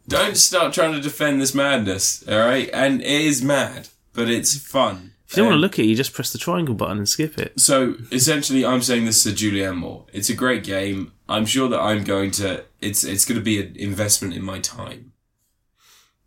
[0.09, 2.69] Don't start trying to defend this madness, alright?
[2.73, 5.13] And it is mad, but it's fun.
[5.25, 7.07] if you don't want to look at it, you just press the triangle button and
[7.07, 7.57] skip it.
[7.61, 10.05] So, essentially, I'm saying this to Julianne Moore.
[10.11, 11.13] It's a great game.
[11.29, 14.59] I'm sure that I'm going to, it's, it's going to be an investment in my
[14.59, 15.13] time.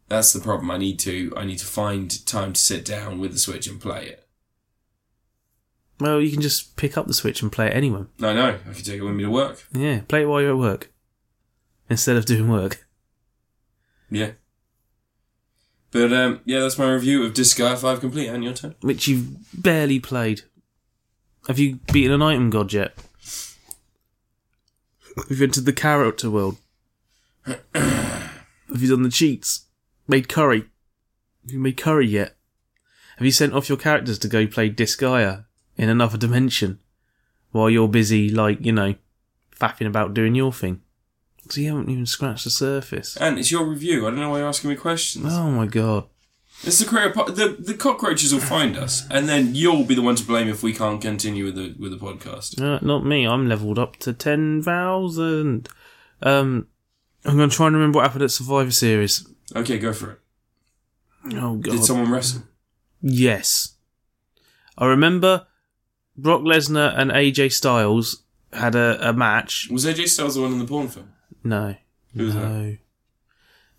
[0.09, 0.71] That's the problem.
[0.71, 3.79] I need to, I need to find time to sit down with the Switch and
[3.79, 4.27] play it.
[6.03, 8.07] Well, you can just pick up the Switch and play it anywhere.
[8.19, 9.65] No, no, I can take it with me to work.
[9.73, 10.93] Yeah, play it while you're at work.
[11.89, 12.85] instead of doing work.
[14.11, 14.33] Yeah.
[15.91, 18.29] But um, yeah, that's my review of Disgaea 5 complete.
[18.29, 18.75] And your turn.
[18.81, 20.43] which you've barely played.
[21.49, 22.95] Have you beaten an item god yet?
[25.17, 26.57] Have you entered the character world?
[27.45, 29.67] Have you done the cheats?
[30.09, 30.65] Made curry?
[31.43, 32.37] Have you made curry yet?
[33.19, 35.45] Have you sent off your characters to go play Disgaea
[35.77, 36.79] in another dimension
[37.51, 38.95] while you're busy, like, you know,
[39.59, 40.81] faffing about doing your thing?
[41.51, 43.17] So you haven't even scratched the surface.
[43.17, 44.07] And it's your review.
[44.07, 45.27] I don't know why you're asking me questions.
[45.29, 46.05] Oh my god.
[46.65, 47.13] It's the creator.
[47.13, 50.49] Po- the the cockroaches will find us, and then you'll be the one to blame
[50.49, 52.61] if we can't continue with the with the podcast.
[52.63, 53.27] Uh, not me.
[53.27, 55.69] I'm leveled up to 10,000.
[56.23, 56.69] Um,
[57.25, 59.27] I'm going to try and remember what happened at Survivor Series.
[59.57, 60.19] Okay, go for it.
[61.35, 61.73] Oh, God.
[61.73, 62.43] Did someone wrestle?
[63.01, 63.75] yes.
[64.79, 65.47] I remember
[66.17, 68.23] Brock Lesnar and AJ Styles
[68.53, 69.69] had a, a match.
[69.71, 71.13] Was AJ Styles the one in the porn film?
[71.43, 71.75] No.
[72.15, 72.49] Who was that?
[72.49, 72.77] no.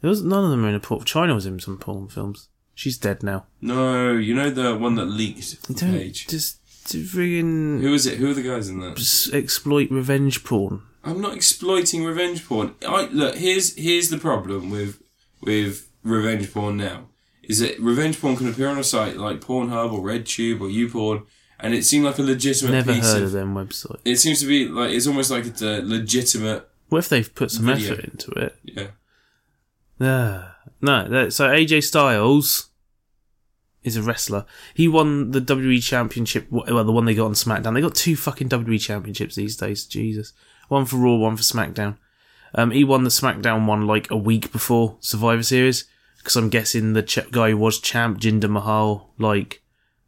[0.02, 1.02] There was, none of them were in a porn.
[1.02, 2.50] Chyna was in some porn films.
[2.76, 3.46] She's dead now.
[3.62, 6.28] No, you know the one that leaked Don't page.
[6.28, 8.18] just friggin' Who is it?
[8.18, 9.30] Who are the guys in that?
[9.34, 10.82] exploit revenge porn.
[11.04, 12.76] I'm not exploiting revenge porn.
[12.86, 15.02] I look here's here's the problem with
[15.42, 17.08] with revenge porn now
[17.44, 21.26] is that revenge porn can appear on a site like Pornhub or RedTube or YouPorn,
[21.64, 23.24] and it seemed like a legitimate Never piece heard of.
[23.24, 24.00] of them websites.
[24.06, 26.68] It seems to be like it's almost like it's a legitimate.
[26.90, 27.94] What if they've put some Video.
[27.94, 28.56] effort into it?
[28.64, 28.88] Yeah.
[30.00, 32.70] Ah, no, that, so AJ Styles
[33.84, 34.46] is a wrestler.
[34.74, 37.74] He won the WWE Championship, well, the one they got on SmackDown.
[37.74, 40.34] They got two fucking WWE Championships these days, Jesus.
[40.70, 41.98] One for Raw, one for SmackDown.
[42.56, 45.86] Um, he won the SmackDown one like a week before Survivor Series,
[46.18, 49.62] because I'm guessing the ch- guy who was champ, Jinder Mahal, like,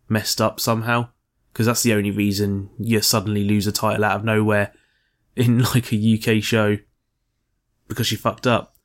[0.08, 1.10] messed up somehow.
[1.56, 4.74] Because that's the only reason you suddenly lose a title out of nowhere
[5.38, 6.80] in like a UK show.
[7.88, 8.76] Because you fucked up.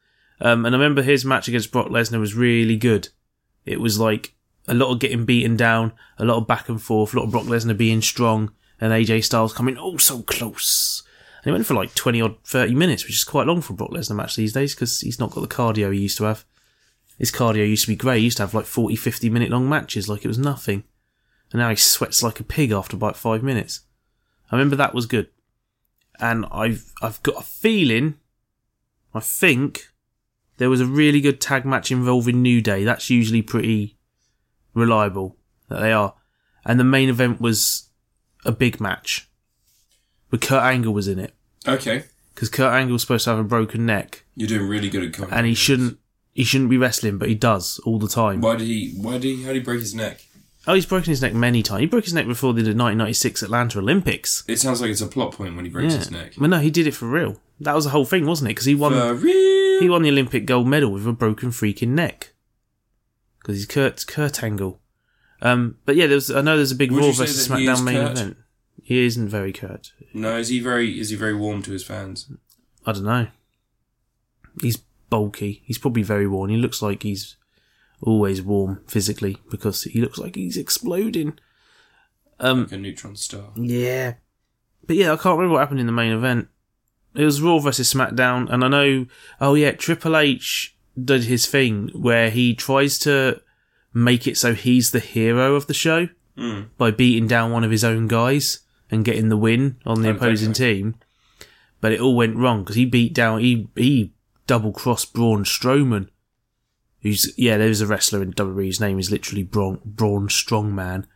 [0.40, 3.08] Um, and I remember his match against Brock Lesnar was really good.
[3.66, 4.36] It was like
[4.68, 7.32] a lot of getting beaten down, a lot of back and forth, a lot of
[7.32, 11.02] Brock Lesnar being strong, and AJ Styles coming oh so close.
[11.42, 13.90] And it went for like 20 or 30 minutes, which is quite long for Brock
[13.90, 16.44] Lesnar match these days because he's not got the cardio he used to have.
[17.18, 18.18] His cardio used to be great.
[18.18, 20.84] He used to have like 40, 50 minute long matches like it was nothing.
[21.52, 23.80] And now he sweats like a pig after about five minutes.
[24.50, 25.28] I remember that was good.
[26.18, 28.18] And I've, I've got a feeling,
[29.14, 29.88] I think,
[30.58, 32.84] there was a really good tag match involving New Day.
[32.84, 33.96] That's usually pretty
[34.74, 35.36] reliable
[35.68, 36.14] that they are.
[36.64, 37.88] And the main event was
[38.44, 39.28] a big match.
[40.28, 41.34] But Kurt Angle was in it.
[41.66, 42.04] Okay.
[42.34, 44.24] Because Kurt Angle was supposed to have a broken neck.
[44.36, 45.36] You're doing really good at comedy.
[45.36, 45.98] And he shouldn't
[46.32, 48.40] he shouldn't be wrestling, but he does all the time.
[48.40, 48.94] Why did he?
[48.96, 49.42] Why did he?
[49.42, 50.24] How did he break his neck?
[50.70, 51.80] Oh, he's broken his neck many times.
[51.80, 54.44] He broke his neck before the 1996 Atlanta Olympics.
[54.46, 56.34] It sounds like it's a plot point when he breaks his neck.
[56.38, 57.40] But no, he did it for real.
[57.58, 58.54] That was the whole thing, wasn't it?
[58.54, 59.80] Because he won For real.
[59.80, 62.34] he won the Olympic gold medal with a broken freaking neck.
[63.40, 64.80] Because he's Kurt Kurt Angle.
[65.42, 67.80] Um, but yeah, there's I know there's a big Would Raw versus that he is
[67.80, 68.36] SmackDown main event.
[68.80, 69.90] He isn't very Kurt.
[70.14, 71.00] No, is he very?
[71.00, 72.30] Is he very warm to his fans?
[72.86, 73.26] I don't know.
[74.62, 75.62] He's bulky.
[75.64, 76.50] He's probably very warm.
[76.50, 77.34] He looks like he's
[78.02, 81.38] always warm physically because he looks like he's exploding.
[82.38, 83.50] Um, Like a neutron star.
[83.56, 84.14] yeah.
[84.86, 86.48] But yeah, I can't remember what happened in the main event.
[87.14, 89.06] It was Raw versus SmackDown, and I know,
[89.40, 93.40] oh yeah, Triple H did his thing where he tries to
[93.92, 96.08] make it so he's the hero of the show
[96.38, 96.68] Mm.
[96.78, 98.60] by beating down one of his own guys
[98.90, 100.94] and getting the win on the opposing team.
[101.80, 104.12] But it all went wrong because he beat down, he, he
[104.46, 106.08] double crossed Braun Strowman.
[107.02, 111.06] Who's, yeah, there's a wrestler in WWE, his name is literally Braun, Braun Strongman.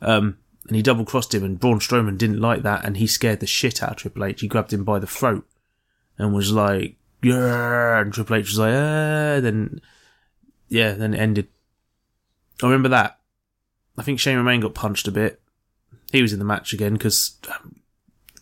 [0.00, 3.40] Um, and he double crossed him, and Braun Strowman didn't like that, and he scared
[3.40, 4.40] the shit out of Triple H.
[4.40, 5.46] He grabbed him by the throat
[6.18, 8.72] and was like, yeah, and Triple H was like,
[9.42, 9.80] then,
[10.68, 11.48] yeah, then it ended.
[12.62, 13.18] I remember that.
[13.96, 15.40] I think Shane McMahon got punched a bit.
[16.12, 17.36] He was in the match again because,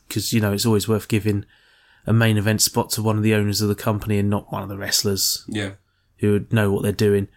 [0.09, 1.45] because you know, it's always worth giving
[2.07, 4.63] a main event spot to one of the owners of the company and not one
[4.63, 5.73] of the wrestlers Yeah.
[6.19, 7.29] Who would know what they're doing.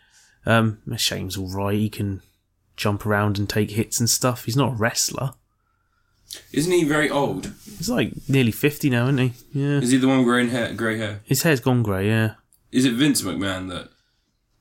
[0.45, 1.75] Um, Shane's all right.
[1.77, 2.21] He can
[2.75, 4.45] jump around and take hits and stuff.
[4.45, 5.33] He's not a wrestler.
[6.53, 7.53] Isn't he very old?
[7.65, 9.33] He's like nearly fifty now, isn't he?
[9.51, 9.79] Yeah.
[9.79, 10.73] Is he the one with grey hair?
[10.73, 11.21] Grey hair.
[11.23, 12.07] His hair's gone grey.
[12.07, 12.33] Yeah.
[12.71, 13.89] Is it Vince McMahon that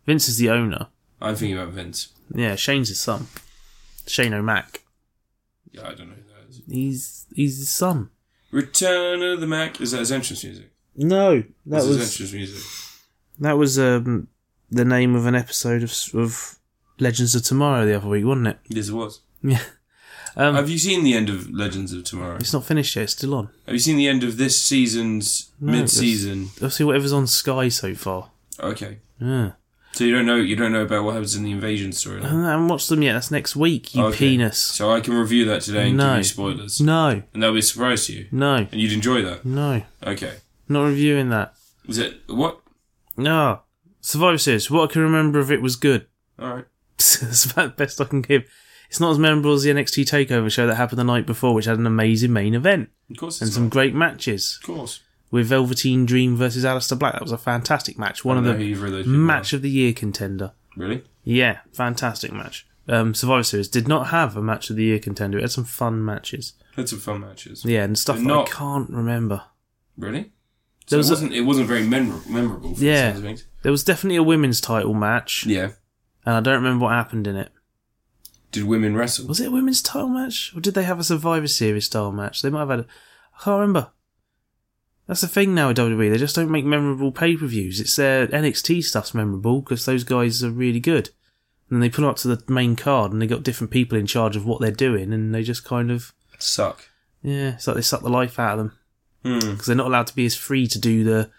[0.07, 0.87] Vince is the owner.
[1.21, 1.75] I'm thinking about?
[1.75, 2.09] Vince.
[2.35, 3.27] Yeah, Shane's his son.
[4.07, 4.83] Shane O'Mac.
[5.73, 6.63] Yeah, I don't know who that is.
[6.67, 8.11] He's he's his son.
[8.51, 9.81] Return of the Mac.
[9.81, 10.71] Is that his entrance music?
[10.97, 12.65] No, that What's his was entrance music?
[13.41, 14.29] That was um
[14.71, 16.59] the name of an episode of of
[17.01, 18.59] Legends of Tomorrow the other week, wasn't it?
[18.69, 19.21] Yes, it was.
[19.43, 19.61] Yeah.
[20.37, 22.37] Um, Have you seen the end of Legends of Tomorrow?
[22.37, 23.05] it's not finished yet.
[23.05, 23.49] It's still on.
[23.67, 26.51] Have you seen the end of this season's mid-season?
[26.63, 28.31] I'll see whatever's on Sky so far.
[28.61, 29.53] Okay, Yeah.
[29.93, 32.45] so you don't know you don't know about what happens in the invasion storyline.
[32.45, 33.15] I haven't watched them yet.
[33.15, 33.95] That's next week.
[33.97, 34.19] You Okay.
[34.31, 34.59] penis.
[34.59, 36.11] So I can review that today and No.
[36.11, 37.23] give you spoilers, No.
[37.33, 38.55] and that'll be a surprise to you, No.
[38.71, 39.45] and you'd enjoy that.
[39.45, 39.83] No.
[40.07, 40.35] Okay,
[40.69, 41.55] Not reviewing that.
[41.89, 42.61] is it what?
[43.19, 43.61] No.
[44.01, 44.71] Survivor Series.
[44.71, 46.07] What I can remember of it was good.
[46.39, 46.65] All right.
[46.97, 48.45] That's about the best I can give.
[48.89, 51.67] It's not as memorable as the NXT Takeover show that happened the night before, which
[51.67, 55.01] had an amazing main event Of course, and it's some great matches Of course.
[55.31, 57.13] with Velveteen Dream versus Aleister Black.
[57.13, 58.25] That was a fantastic match.
[58.25, 60.53] One of the match of the year contender.
[60.75, 61.05] Really?
[61.23, 62.67] Yeah, fantastic match.
[62.89, 65.37] Um, Survivor Series did not have a match of the year contender.
[65.37, 66.55] It had some fun matches.
[66.75, 67.67] Had some fun matches.
[67.67, 69.43] Yeah, and stuff not- I can't remember.
[69.99, 70.33] Really?
[70.89, 71.33] So There was it wasn't.
[71.35, 72.75] it wasn't very memor- memorable.
[72.75, 72.95] For Yeah.
[72.95, 73.45] the sounds of things.
[73.63, 75.73] There was definitely a women's title match, Yeah.
[76.25, 77.53] and I don't remember what happened in it.
[78.53, 79.27] Did women wrestle?
[79.27, 82.41] Was it a women's title match, or did they have a Survivor Series style match?
[82.41, 82.81] They might have had.
[82.81, 82.87] A,
[83.39, 83.91] I can't remember.
[85.07, 86.11] That's the thing now with WWE.
[86.11, 87.81] They just don't make memorable pay per views.
[87.81, 91.11] It's their NXT stuff's memorable because those guys are really good.
[91.69, 93.99] And then they put them up to the main card, and they got different people
[93.99, 96.89] in charge of what they're doing, and they just kind of Suck.
[97.23, 98.78] yeah, it's like they suck the life out of them
[99.25, 99.39] Hmm.
[99.41, 101.31] because they're not allowed to be as free to do the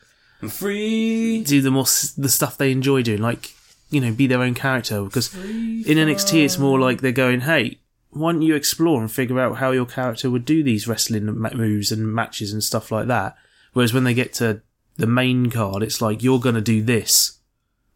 [0.42, 1.44] I'm free.
[1.44, 1.86] do the more
[2.18, 3.54] the stuff they enjoy doing, like
[3.90, 5.02] you know, be their own character.
[5.04, 7.80] Because in NXT, it's more like they're going, "Hey,
[8.12, 11.92] why don't you explore and figure out how your character would do these wrestling moves
[11.92, 13.36] and matches and stuff like that?"
[13.74, 14.62] Whereas when they get to
[14.98, 17.40] the main card, it's like you're going to do this,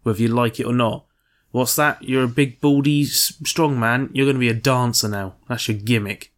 [0.03, 1.05] whether you like it or not.
[1.51, 2.01] What's that?
[2.03, 4.09] You're a big, baldy, strong man.
[4.13, 5.35] You're going to be a dancer now.
[5.47, 6.32] That's your gimmick.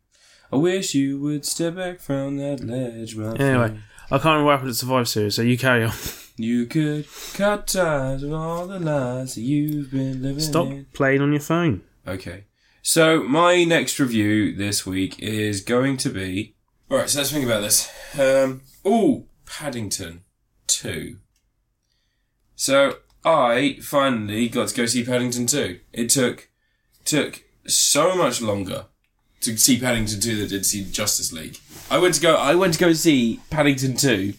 [0.51, 3.83] I wish you would step back from that ledge, my Anyway, friend.
[4.05, 5.93] I can't remember what happened at Survivor Series, so you carry on.
[6.37, 10.85] You could cut ties with all the lies that you've been living Stop in.
[10.93, 11.81] playing on your phone.
[12.05, 12.43] Okay.
[12.81, 16.55] So my next review this week is going to be.
[16.91, 17.09] All right.
[17.09, 17.89] So let's think about this.
[18.19, 18.61] Um.
[18.83, 20.23] Oh, Paddington
[20.67, 21.17] Two.
[22.55, 25.79] So I finally got to go see Paddington Two.
[25.93, 26.49] It took
[27.05, 28.87] took so much longer
[29.45, 31.57] to see Paddington Two than it did to see Justice League.
[31.89, 32.35] I went to go.
[32.35, 34.33] I went to go see Paddington Two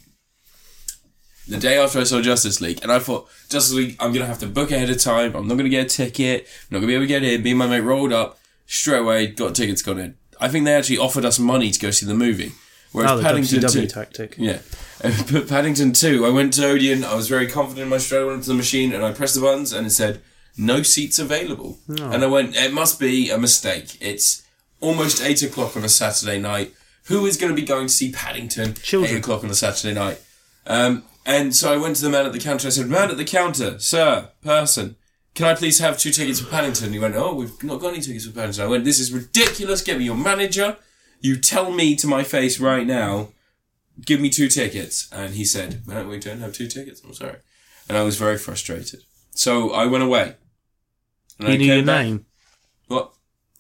[1.49, 4.41] the day after I saw Justice League, and I thought Justice League, I'm gonna have
[4.41, 5.35] to book ahead of time.
[5.37, 6.43] I'm not gonna get a ticket.
[6.43, 7.43] I'm not gonna be able to get in.
[7.43, 10.17] Me and my mate rolled up straight away, got tickets, got in.
[10.41, 12.53] I think they actually offered us money to go see the movie.
[12.93, 14.35] Whereas Oh, the Paddington WCW 2, tactic.
[14.39, 14.59] yeah,
[15.33, 17.05] but Paddington 2, I went to Odeon.
[17.05, 18.21] I was very confident in my straight.
[18.23, 20.21] I went into the machine and I pressed the buttons, and it said
[20.57, 21.79] no seats available.
[22.01, 22.11] Oh.
[22.11, 23.99] And I went, it must be a mistake.
[24.01, 24.43] It's
[24.81, 26.75] almost eight o'clock on a Saturday night.
[27.07, 29.13] Who is going to be going to see Paddington Children.
[29.15, 30.21] eight o'clock on a Saturday night?
[30.67, 32.67] Um, and so I went to the man at the counter.
[32.67, 34.97] I said, "Man at the counter, sir, person,
[35.35, 38.01] can I please have two tickets for Paddington?" He went, "Oh, we've not got any
[38.03, 39.83] tickets for Paddington." I went, "This is ridiculous.
[39.83, 40.77] Get me your manager.
[41.21, 43.29] You tell me to my face right now.
[44.05, 47.01] Give me two tickets." And he said, "Man, we don't have two tickets.
[47.05, 47.37] I'm sorry."
[47.89, 49.01] And I was very frustrated.
[49.31, 50.35] So I went away.
[51.39, 52.27] And He I knew your back- name.
[52.89, 53.13] What?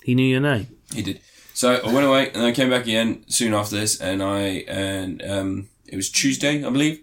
[0.02, 0.66] He knew your name.
[0.94, 1.20] He did.
[1.55, 5.22] So I went away and I came back again soon after this, and I and
[5.22, 7.01] um, it was Tuesday, I believe.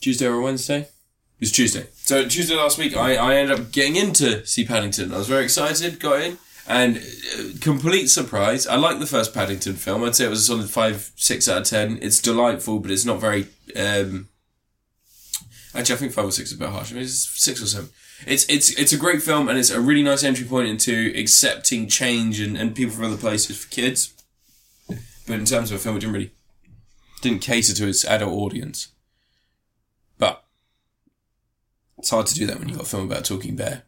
[0.00, 0.80] Tuesday or Wednesday?
[0.80, 1.86] It was Tuesday.
[1.94, 5.12] So Tuesday last week, I, I ended up getting into see Paddington.
[5.12, 8.66] I was very excited, got in, and uh, complete surprise.
[8.66, 10.04] I like the first Paddington film.
[10.04, 11.98] I'd say it was a solid five, six out of ten.
[12.02, 13.48] It's delightful, but it's not very.
[13.74, 14.28] Um,
[15.74, 16.92] actually, I think five or six is a bit harsh.
[16.92, 17.88] I mean, it's six or seven.
[18.26, 21.88] It's it's it's a great film, and it's a really nice entry point into accepting
[21.88, 24.14] change and, and people from other places for kids.
[24.88, 26.32] But in terms of a film, it didn't really
[27.20, 28.88] didn't cater to its adult audience.
[30.18, 30.44] But
[31.98, 33.82] it's hard to do that when you've got a film about talking bear.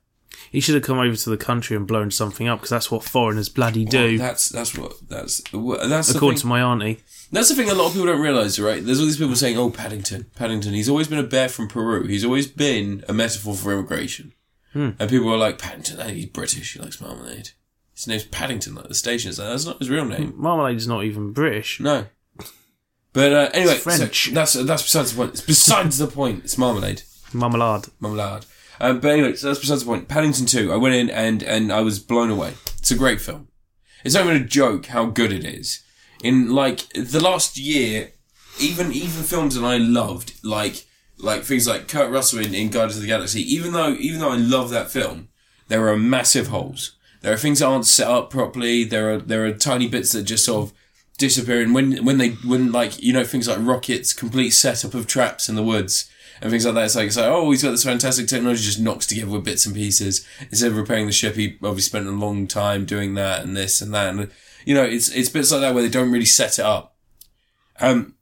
[0.50, 3.02] He should have come over to the country and blown something up because that's what
[3.02, 7.00] foreigners bloody Well, do, that's that's what that's that's according to my auntie.
[7.30, 8.84] That's the thing a lot of people don't realise, right?
[8.84, 10.72] There's all these people saying, oh, Paddington, Paddington.
[10.72, 12.06] He's always been a bear from Peru.
[12.06, 14.32] He's always been a metaphor for immigration.
[14.72, 14.90] Hmm.
[14.98, 16.72] And people are like, Paddington, he's British.
[16.72, 17.50] He likes marmalade.
[17.94, 19.38] His name's Paddington, like the station is.
[19.38, 20.32] Like, That's not his real name.
[20.36, 21.80] Marmalade is not even British.
[21.80, 22.06] No.
[23.12, 25.32] But uh, anyway, so that's that's besides the point.
[25.32, 26.44] It's besides the point.
[26.44, 27.02] It's marmalade.
[27.32, 27.86] Marmalade.
[27.98, 28.46] Marmalade.
[28.80, 30.08] Um, but anyway, so that's besides the point.
[30.08, 32.54] Paddington 2, I went in and, and I was blown away.
[32.78, 33.48] It's a great film.
[34.04, 35.82] It's not even a joke how good it is.
[36.22, 38.12] In like the last year,
[38.60, 40.86] even even films that I loved, like
[41.18, 44.30] like things like Kurt Russell in, in Guardians of the Galaxy, even though even though
[44.30, 45.28] I love that film,
[45.68, 46.96] there are massive holes.
[47.20, 48.84] There are things that aren't set up properly.
[48.84, 50.76] There are there are tiny bits that just sort of
[51.18, 55.48] disappearing when when they when like you know things like rockets, complete setup of traps
[55.48, 56.84] in the woods and things like that.
[56.84, 59.66] It's like it's like oh he's got this fantastic technology, just knocks together with bits
[59.66, 60.26] and pieces.
[60.40, 63.80] Instead of repairing the ship, he obviously spent a long time doing that and this
[63.80, 64.30] and that, and
[64.64, 66.96] you know it's it's bits like that where they don't really set it up.
[67.80, 68.14] Um,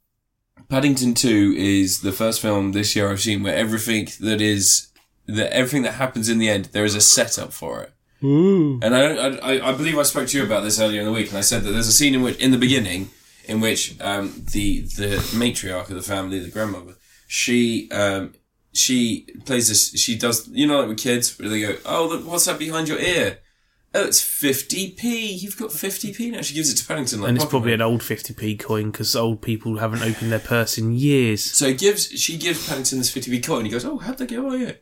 [0.69, 4.87] Paddington Two is the first film this year I've seen where everything that is
[5.27, 7.93] that everything that happens in the end there is a setup for it.
[8.23, 8.79] Ooh.
[8.81, 11.29] And I, I, I believe I spoke to you about this earlier in the week,
[11.29, 13.09] and I said that there's a scene in which, in the beginning,
[13.45, 16.95] in which um, the the matriarch of the family, the grandmother,
[17.27, 18.33] she um,
[18.73, 19.91] she plays this.
[20.01, 22.87] She does, you know, like with kids, where they go, "Oh, look, what's that behind
[22.87, 23.39] your ear?"
[23.93, 25.31] Oh, it's fifty p.
[25.33, 26.41] You've got fifty p now.
[26.41, 29.41] She gives it to Paddington, like And it's probably an old 50p coin because old
[29.41, 31.43] people haven't opened their purse in years.
[31.43, 33.65] So he gives she gives Paddington this fifty p coin.
[33.65, 34.79] He goes, "Oh, how'd that get away?" here?"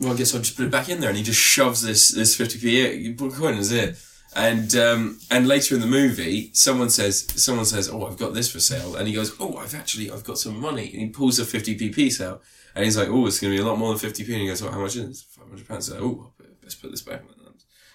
[0.00, 2.10] Well, I guess I'll just put it back in there, and he just shoves this
[2.10, 3.94] this fifty p coin in his ear.
[4.36, 8.50] And um, and later in the movie, someone says someone says, "Oh, I've got this
[8.50, 11.38] for sale," and he goes, "Oh, I've actually I've got some money," and he pulls
[11.38, 12.42] a fifty p piece out,
[12.74, 14.42] and he's like, "Oh, it's going to be a lot more than fifty p," and
[14.42, 15.24] he goes, "Well, how much is it?
[15.30, 17.22] Five hundred pounds." Like, oh, let's put this back.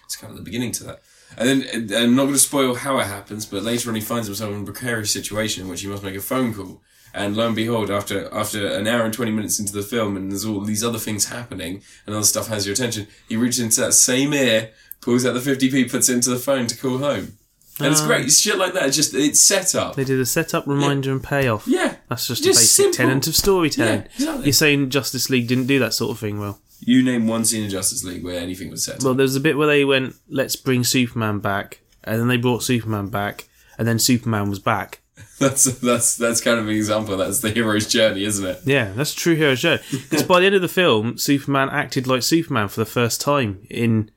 [0.04, 1.02] It's kind of the beginning to that.
[1.36, 4.26] And then I'm not going to spoil how it happens, but later on he finds
[4.26, 6.82] himself in a precarious situation in which he must make a phone call.
[7.14, 10.30] And lo and behold, after after an hour and twenty minutes into the film, and
[10.30, 13.80] there's all these other things happening, and other stuff has your attention, he reaches into
[13.82, 16.98] that same ear, pulls out the fifty p, puts it into the phone to call
[16.98, 17.36] home,
[17.78, 18.06] and it's Ah.
[18.06, 18.26] great.
[18.26, 18.86] It's shit like that.
[18.86, 19.96] It's just it's set up.
[19.96, 21.66] They did a setup, reminder, and payoff.
[21.66, 22.96] Yeah, That's just, Just a basic simple.
[22.96, 24.00] tenet of storytelling.
[24.02, 24.44] Yeah, exactly.
[24.46, 26.60] You're saying Justice League didn't do that sort of thing well.
[26.82, 29.16] You name one scene in Justice League where anything was set Well, up.
[29.18, 32.62] there was a bit where they went, let's bring Superman back, and then they brought
[32.62, 35.00] Superman back, and then Superman was back.
[35.38, 37.16] That's that's that's kind of an example.
[37.16, 38.60] That's the hero's journey, isn't it?
[38.64, 39.78] Yeah, that's a true hero show.
[39.90, 43.66] Because by the end of the film, Superman acted like Superman for the first time
[43.70, 44.10] in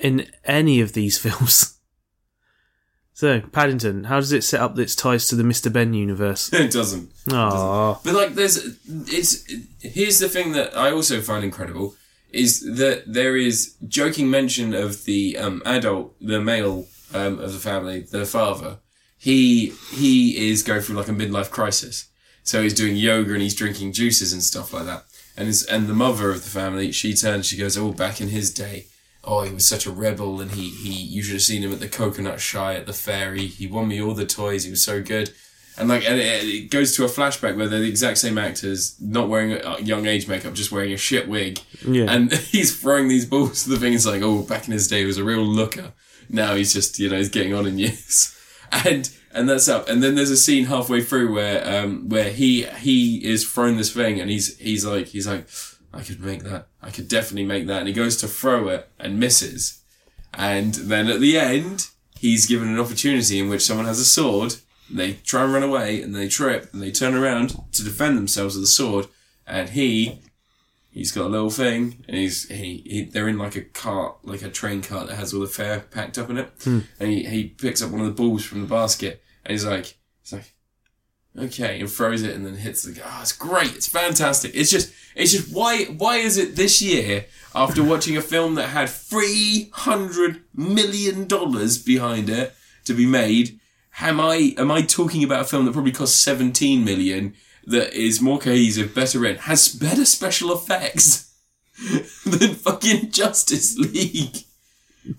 [0.00, 1.76] in any of these films.
[3.12, 5.70] So, Paddington, how does it set up its ties to the Mr.
[5.70, 6.50] Benn universe?
[6.54, 7.14] it doesn't.
[7.26, 8.02] Aww.
[8.02, 9.44] But like, there's it's
[9.80, 11.94] here's the thing that I also find incredible
[12.30, 17.58] is that there is joking mention of the um, adult, the male um, of the
[17.58, 18.78] family, the father.
[19.18, 22.08] He he is going through like a midlife crisis,
[22.42, 25.04] so he's doing yoga and he's drinking juices and stuff like that.
[25.36, 28.28] And his, and the mother of the family, she turns, she goes, "Oh, back in
[28.28, 28.86] his day."
[29.22, 31.80] Oh, he was such a rebel, and he, he you should have seen him at
[31.80, 33.46] the coconut shy at the ferry.
[33.46, 34.64] He won me all the toys.
[34.64, 35.32] He was so good.
[35.80, 38.96] And like, and it, it goes to a flashback where they're the exact same actors,
[39.00, 41.60] not wearing a young age makeup, just wearing a shit wig.
[41.86, 42.04] Yeah.
[42.08, 43.94] And he's throwing these balls to the thing.
[43.94, 45.92] It's like, oh, back in his day, he was a real looker.
[46.28, 48.36] Now he's just, you know, he's getting on in years.
[48.72, 49.88] And, and that's up.
[49.88, 53.92] And then there's a scene halfway through where, um, where he, he is throwing this
[53.92, 55.48] thing and he's, he's like, he's like,
[55.92, 56.68] I could make that.
[56.82, 57.80] I could definitely make that.
[57.80, 59.82] And he goes to throw it and misses.
[60.32, 64.56] And then at the end, he's given an opportunity in which someone has a sword.
[64.88, 68.54] They try and run away, and they trip, and they turn around to defend themselves
[68.54, 69.06] with the sword.
[69.46, 70.20] And he,
[70.90, 74.42] he's got a little thing, and he's he, he they're in like a cart, like
[74.42, 76.52] a train cart that has all the fair packed up in it.
[76.62, 76.80] Hmm.
[76.98, 79.96] And he, he picks up one of the balls from the basket, and he's like,
[80.22, 80.54] he's like,
[81.38, 83.00] okay, and throws it, and then hits the.
[83.04, 83.74] Ah, it's great.
[83.74, 84.52] It's fantastic.
[84.54, 88.68] It's just, it's just why why is it this year after watching a film that
[88.68, 93.58] had three hundred million dollars behind it to be made?
[94.00, 97.34] Am I am I talking about a film that probably cost seventeen million
[97.66, 101.34] that is more cohesive, better written, has better special effects
[102.26, 104.44] than fucking Justice League?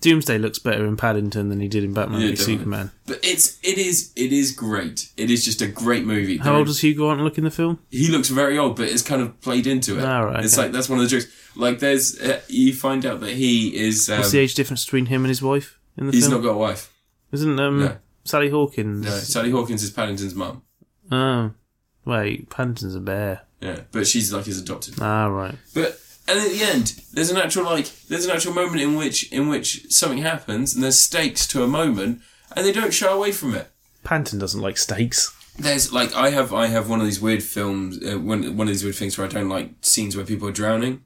[0.00, 2.36] Doomsday looks better in Paddington than he did in Batman Yeah, v.
[2.36, 2.90] Superman.
[3.06, 5.10] But it's it is it is great.
[5.16, 6.36] It is just a great movie.
[6.38, 7.78] How old does Hugh Grant look in the film?
[7.90, 10.04] he looks very old, but it's kind of played into it.
[10.04, 10.64] Ah, right, It's okay.
[10.64, 11.26] like that's one of the jokes.
[11.56, 15.06] Like there's uh, you find out that he is um, What's the age difference between
[15.06, 16.40] him and his wife in the he's film?
[16.42, 16.92] not got a wife.
[17.32, 17.96] Isn't um, No.
[18.24, 19.04] Sally Hawkins?
[19.04, 20.62] No, Sally Hawkins is Paddington's mum.
[21.10, 21.52] Oh,
[22.04, 23.42] wait, Paddington's a bear.
[23.60, 24.94] Yeah, but she's like his adopted.
[25.00, 25.56] Ah, right.
[25.74, 29.30] But and at the end, there's an actual like there's an actual moment in which
[29.32, 32.20] in which something happens and there's stakes to a moment
[32.54, 33.70] and they don't shy away from it.
[34.04, 35.36] Paddington doesn't like stakes.
[35.58, 38.72] There's like I have I have one of these weird films uh, one one of
[38.72, 41.02] these weird things where I don't like scenes where people are drowning.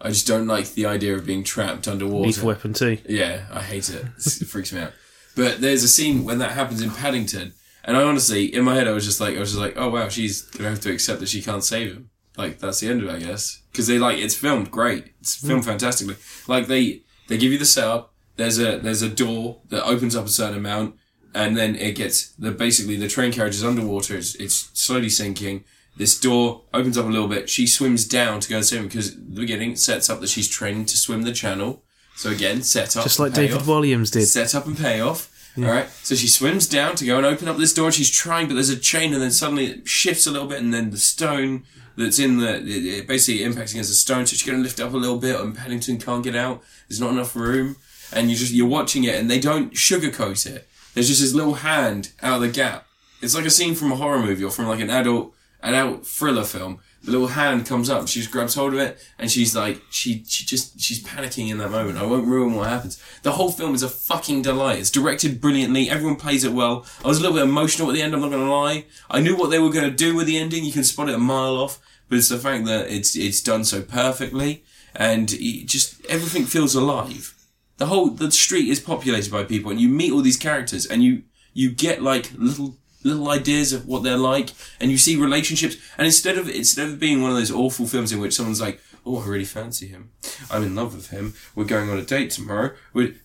[0.00, 2.26] I just don't like the idea of being trapped underwater.
[2.26, 2.98] Lethal Weapon 2.
[3.08, 4.04] Yeah, I hate it.
[4.18, 4.92] It freaks me out.
[5.34, 8.88] But there's a scene when that happens in Paddington, and I honestly, in my head,
[8.88, 11.20] I was just like, I was just like, oh wow, she's gonna have to accept
[11.20, 12.10] that she can't save him.
[12.36, 13.62] Like that's the end of it, I guess.
[13.70, 15.12] Because they like it's filmed great.
[15.20, 15.48] It's mm.
[15.48, 16.16] filmed fantastically.
[16.46, 18.12] Like they they give you the setup.
[18.36, 20.96] There's a there's a door that opens up a certain amount,
[21.34, 24.16] and then it gets the basically the train carriage is underwater.
[24.16, 25.64] It's, it's slowly sinking.
[25.96, 27.48] This door opens up a little bit.
[27.48, 30.48] She swims down to go and swim because the beginning it sets up that she's
[30.48, 31.82] trained to swim the channel.
[32.16, 34.26] So again, set up Just like David payoff Williams did.
[34.26, 35.32] set up and pay off.
[35.58, 35.88] All right.
[36.02, 37.86] So she swims down to go and open up this door.
[37.86, 40.60] And she's trying, but there's a chain, and then suddenly it shifts a little bit,
[40.60, 41.64] and then the stone
[41.96, 44.26] that's in the it, it basically impacts against the stone.
[44.26, 46.62] So she's going to lift up a little bit, and Paddington can't get out.
[46.88, 47.76] There's not enough room,
[48.12, 50.68] and you just you're watching it, and they don't sugarcoat it.
[50.94, 52.86] There's just this little hand out of the gap.
[53.20, 56.06] It's like a scene from a horror movie or from like an adult an adult
[56.06, 56.80] thriller film.
[57.06, 60.24] The little hand comes up, she just grabs hold of it, and she's like, she,
[60.26, 61.98] she just, she's panicking in that moment.
[61.98, 63.00] I won't ruin what happens.
[63.22, 64.80] The whole film is a fucking delight.
[64.80, 65.88] It's directed brilliantly.
[65.88, 66.84] Everyone plays it well.
[67.04, 68.86] I was a little bit emotional at the end, I'm not gonna lie.
[69.08, 70.64] I knew what they were gonna do with the ending.
[70.64, 71.78] You can spot it a mile off,
[72.08, 77.34] but it's the fact that it's, it's done so perfectly, and just, everything feels alive.
[77.76, 81.04] The whole, the street is populated by people, and you meet all these characters, and
[81.04, 81.22] you,
[81.54, 84.50] you get like little little ideas of what they're like,
[84.80, 85.76] and you see relationships.
[85.96, 88.80] And instead of instead of being one of those awful films in which someone's like,
[89.04, 90.10] "Oh, I really fancy him.
[90.50, 91.34] I'm in love with him.
[91.54, 92.72] We're going on a date tomorrow."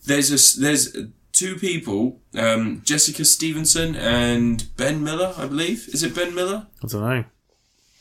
[0.06, 0.96] There's a there's
[1.34, 5.90] two people, um, Jessica Stevenson and Ben Miller, I believe.
[5.94, 6.68] Is it Ben Miller?
[6.84, 7.24] I don't know.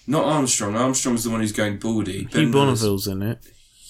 [0.07, 0.77] Not Armstrong.
[0.77, 2.25] Armstrong's the one who's going baldy.
[2.25, 3.39] Hugh Ben Bonneville's in it.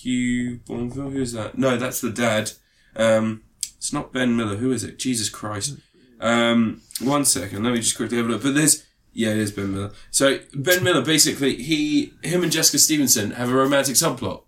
[0.03, 1.11] Hugh Bonneville.
[1.11, 1.57] Who's that?
[1.57, 2.53] No, that's the dad.
[2.95, 3.43] Um,
[3.76, 4.57] it's not Ben Miller.
[4.57, 4.99] Who is it?
[4.99, 5.78] Jesus Christ.
[6.20, 7.64] Um, one second.
[7.64, 8.42] Let me just quickly have a look.
[8.42, 9.90] But there's yeah, it is Ben Miller.
[10.10, 14.42] So Ben Miller basically he him and Jessica Stevenson have a romantic subplot,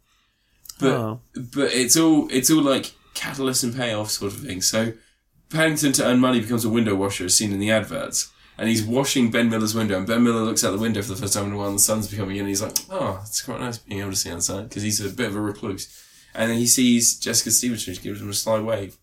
[0.79, 1.21] but Oh.
[1.35, 4.61] but it's all it's all like catalyst and payoff sort of thing.
[4.63, 4.93] So
[5.51, 8.31] Paddington to earn money becomes a window washer, as seen in the adverts.
[8.59, 11.17] And he's washing Ben Miller's window, and Ben Miller looks out the window for the
[11.21, 13.41] first time in a while, and the sun's becoming in, and he's like, "Oh, it's
[13.41, 15.89] quite nice being able to see outside," because he's a bit of a recluse.
[16.35, 18.99] And then he sees Jessica Stevenson, she gives him a sly wave.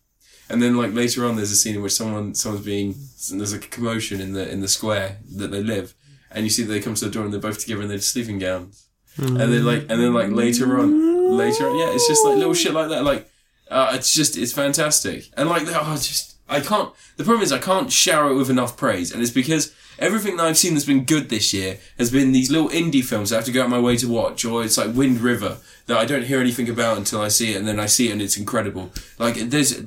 [0.50, 2.94] And then, like later on, there's a scene in which someone, someone's being,
[3.32, 5.94] there's like a commotion in the in the square that they live,
[6.30, 8.00] and you see that they come to the door, and they're both together in their
[8.00, 8.86] sleeping gowns.
[9.18, 12.54] And then like, and then like later on, later on, yeah, it's just like little
[12.54, 13.04] shit like that.
[13.04, 13.28] Like,
[13.70, 15.30] uh, it's just, it's fantastic.
[15.36, 18.76] And like, oh, just, I can't, the problem is I can't shower it with enough
[18.76, 19.12] praise.
[19.12, 22.50] And it's because everything that I've seen that's been good this year has been these
[22.50, 24.94] little indie films I have to go out my way to watch, or it's like
[24.94, 27.86] Wind River that I don't hear anything about until I see it, and then I
[27.86, 28.90] see it and it's incredible.
[29.18, 29.82] Like, there's,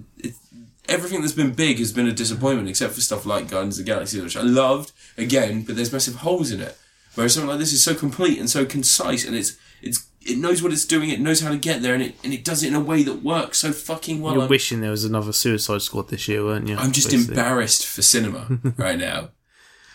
[0.88, 3.92] everything that's been big has been a disappointment, except for stuff like Guardians of the
[3.92, 6.78] Galaxy, which I loved, again, but there's massive holes in it.
[7.16, 10.64] Whereas something like this is so complete and so concise, and it's, it's, it knows
[10.64, 12.70] what it's doing, it knows how to get there, and it, and it does it
[12.70, 14.34] in a way that works so fucking well.
[14.34, 16.76] You're I'm- wishing there was another Suicide Squad this year, weren't you?
[16.76, 17.36] I'm just Basically.
[17.36, 19.30] embarrassed for cinema right now.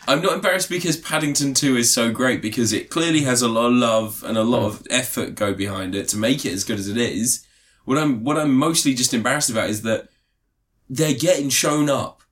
[0.06, 3.66] I'm not embarrassed because Paddington 2 is so great because it clearly has a lot
[3.66, 4.66] of love and a lot hmm.
[4.66, 7.44] of effort go behind it to make it as good as it is.
[7.84, 10.08] What I'm what I'm mostly just embarrassed about is that
[10.88, 12.22] they're getting shown up.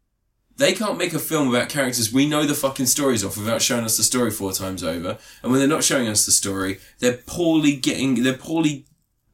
[0.57, 3.85] They can't make a film about characters we know the fucking stories of without showing
[3.85, 5.19] us the story four times over.
[5.43, 8.87] And when they're not showing us the story, they're poorly getting they're poorly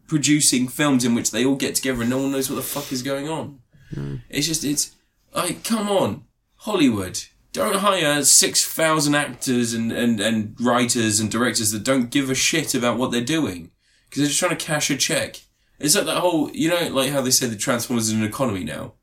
[0.09, 2.93] producing films in which they all get together and no one knows what the fuck
[2.93, 3.61] is going on.
[3.95, 4.17] Hmm.
[4.29, 4.95] It's just, it's,
[5.35, 6.25] like, come on,
[6.57, 7.19] Hollywood.
[7.53, 12.75] Don't hire 6,000 actors and, and, and writers and directors that don't give a shit
[12.75, 13.71] about what they're doing.
[14.05, 15.41] Because they're just trying to cash a check.
[15.79, 18.65] It's like that whole, you know, like how they say the Transformers is an economy
[18.65, 18.95] now.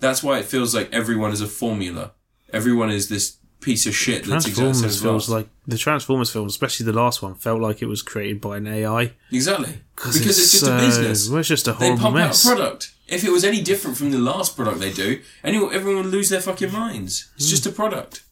[0.00, 2.12] That's why it feels like everyone is a formula.
[2.52, 5.36] Everyone is this piece of shit that's exactly the Transformers last.
[5.36, 8.66] like the Transformers film, especially the last one, felt like it was created by an
[8.66, 9.74] AI Exactly.
[9.94, 11.28] Because it's, just so- a business.
[11.28, 12.46] Well, it's just a They horrible pump mess.
[12.46, 12.92] out a product.
[13.06, 16.30] If it was any different from the last product they do, anyone, everyone would lose
[16.30, 17.28] their fucking minds.
[17.36, 17.50] It's Hmm.
[17.50, 18.22] just a product.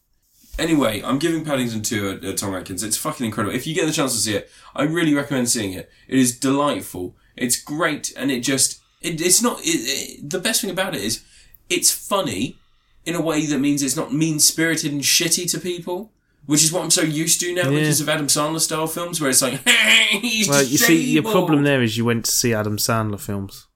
[0.59, 2.83] Anyway, I'm giving Paddington 2 a, a Tom Atkins.
[2.83, 3.55] It's fucking incredible.
[3.55, 5.91] If you get the chance to see it, I really recommend seeing it.
[6.09, 7.17] It is delightful.
[7.37, 11.03] It's great, and it just, it, it's not, it, it, the best thing about it
[11.03, 11.23] is,
[11.69, 12.57] it's funny
[13.05, 16.13] in a way that means it's not mean-spirited and shitty to people.
[16.47, 17.81] Which is what I'm so used to now Yeah.
[17.81, 21.63] because of Adam Sandler style films, where it's like, he's Well, you see, your problem
[21.63, 23.67] there is you went to see Adam Sandler films.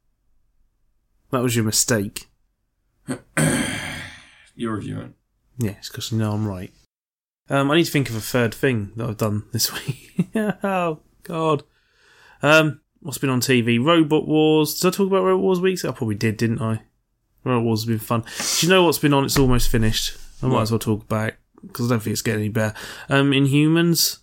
[1.33, 2.29] That was your mistake.
[4.55, 5.11] Your review it.
[5.59, 6.71] Yeah, it's because you know I'm right.
[7.51, 10.31] Um, I need to think of a third thing that I've done this week.
[10.35, 11.65] oh God.
[12.43, 13.85] Um, what's been on TV?
[13.85, 14.79] Robot Wars.
[14.79, 15.85] Did I talk about Robot Wars weeks?
[15.85, 16.83] I probably did, didn't I?
[17.45, 18.23] Robot Wars has been fun.
[18.61, 19.25] Do you know what's been on?
[19.25, 20.17] It's almost finished.
[20.43, 20.63] I might What?
[20.63, 21.37] as well talk about it
[21.67, 22.77] because I don't think it's getting any better.
[23.09, 24.19] Um, Inhumans.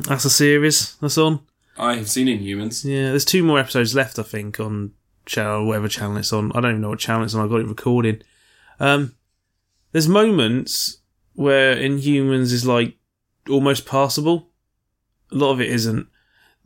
[0.00, 1.40] That's a series that's on.
[1.78, 2.84] I have seen Inhumans.
[2.84, 4.92] Yeah, there's two more episodes left, I think, on
[5.26, 6.52] channel, whatever channel it's on.
[6.52, 7.42] I don't even know what channel it's on.
[7.44, 8.22] I've got it recording.
[8.80, 9.14] Um,
[9.92, 10.98] there's moments
[11.34, 12.96] where Inhumans is like
[13.48, 14.50] almost passable.
[15.32, 16.06] A lot of it isn't.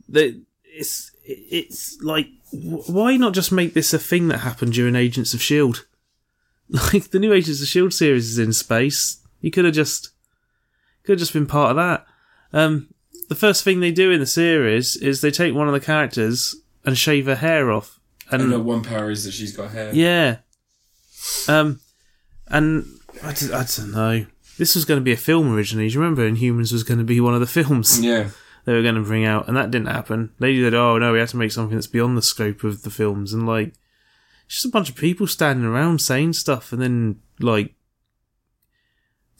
[0.09, 0.41] They-
[0.73, 5.41] It's it's like why not just make this a thing that happened during Agents of
[5.41, 5.85] Shield?
[6.93, 9.17] Like the new Agents of Shield series is in space.
[9.41, 10.11] You could have just
[11.03, 12.05] could have just been part of that.
[12.53, 12.87] Um,
[13.27, 16.55] the first thing they do in the series is they take one of the characters
[16.85, 17.99] and shave her hair off.
[18.31, 19.93] And And her one power is that she's got hair.
[19.93, 20.37] yeah,
[21.49, 21.81] Um,
[22.47, 22.85] and
[23.21, 24.25] I don't know.
[24.57, 25.87] This was going to be a film originally.
[25.89, 26.29] Do you remember?
[26.29, 28.29] Inhumans was going to be one of the films Yeah.
[28.65, 30.31] They were going to bring out, and that didn't happen.
[30.39, 32.89] They said, "Oh no, we have to make something that's beyond the scope of the
[32.91, 33.69] films," and like,
[34.45, 37.73] it's just a bunch of people standing around saying stuff, and then like,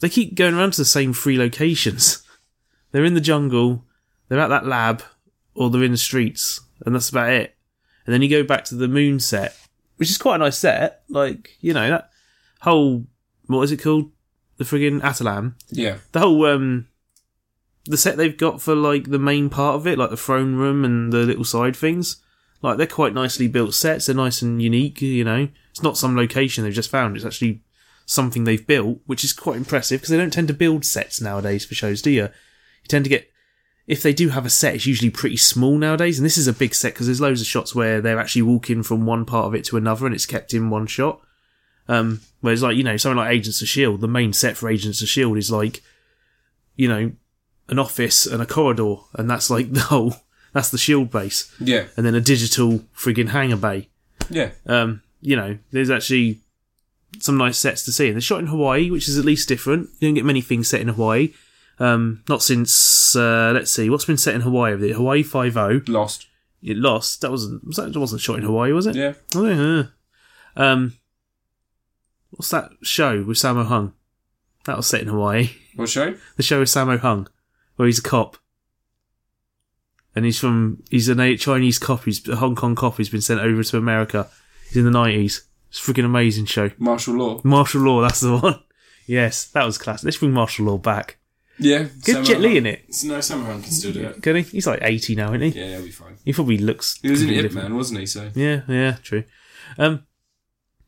[0.00, 2.22] they keep going around to the same three locations.
[2.90, 3.86] They're in the jungle,
[4.28, 5.02] they're at that lab,
[5.54, 7.56] or they're in the streets, and that's about it.
[8.04, 9.56] And then you go back to the moon set,
[9.96, 11.02] which is quite a nice set.
[11.08, 12.10] Like, you know, that
[12.60, 13.06] whole
[13.46, 14.10] what is it called?
[14.58, 15.98] The friggin' Attilan Yeah.
[16.12, 16.88] the whole um
[17.84, 20.84] the set they've got for like the main part of it, like the throne room
[20.84, 22.16] and the little side things,
[22.62, 24.06] like they're quite nicely built sets.
[24.06, 25.02] They're nice and unique.
[25.02, 27.16] You know, it's not some location they've just found.
[27.16, 27.62] It's actually
[28.06, 31.64] something they've built, which is quite impressive because they don't tend to build sets nowadays
[31.64, 32.22] for shows, do you?
[32.22, 33.32] You tend to get
[33.86, 36.18] if they do have a set, it's usually pretty small nowadays.
[36.18, 38.82] And this is a big set because there's loads of shots where they're actually walking
[38.82, 41.20] from one part of it to another, and it's kept in one shot.
[41.88, 45.02] Um, whereas, like you know, something like Agents of Shield, the main set for Agents
[45.02, 45.82] of Shield is like,
[46.76, 47.12] you know,
[47.68, 50.14] an office and a corridor, and that's like the whole.
[50.52, 51.86] That's the Shield base, Yeah.
[51.96, 53.88] and then a digital friggin' hangar bay.
[54.28, 54.50] Yeah.
[54.66, 56.40] Um, you know, there's actually
[57.20, 58.08] some nice sets to see.
[58.08, 59.88] And they're shot in Hawaii, which is at least different.
[59.98, 61.32] You don't get many things set in Hawaii.
[61.78, 64.76] Um, not since uh, let's see, what's been set in Hawaii?
[64.76, 65.80] The Hawaii Five O.
[65.88, 66.26] Lost.
[66.62, 67.22] It lost.
[67.22, 68.94] That wasn't was that wasn't shot in Hawaii, was it?
[68.94, 69.14] Yeah.
[69.34, 69.84] Oh, yeah.
[70.54, 70.96] Um,
[72.30, 73.94] what's that show with Sammo Hung?
[74.64, 75.50] That was set in Hawaii.
[75.76, 76.14] What show?
[76.36, 77.26] The show with Sammo Hung,
[77.76, 78.36] where he's a cop,
[80.14, 82.04] and he's from he's a Chinese cop.
[82.04, 82.96] He's a Hong Kong cop.
[82.96, 84.28] He's been sent over to America.
[84.68, 85.44] He's in the nineties.
[85.68, 86.70] It's a freaking amazing show.
[86.78, 87.40] Martial law.
[87.44, 88.02] Martial Law.
[88.02, 88.60] That's the one.
[89.06, 90.04] Yes, that was classic.
[90.04, 91.18] Let's bring Martial Law back.
[91.58, 91.86] Yeah.
[92.04, 92.84] Get Jet Li in it.
[93.04, 94.22] No, Sammo Hung can still do it.
[94.22, 94.42] Can he?
[94.42, 95.60] He's like eighty now, isn't he?
[95.60, 96.16] Yeah, he'll be fine.
[96.24, 96.98] He probably looks.
[97.00, 97.52] He was in Ip.
[97.52, 98.06] Man, wasn't he?
[98.06, 99.24] So Yeah, yeah, true.
[99.78, 100.04] Um,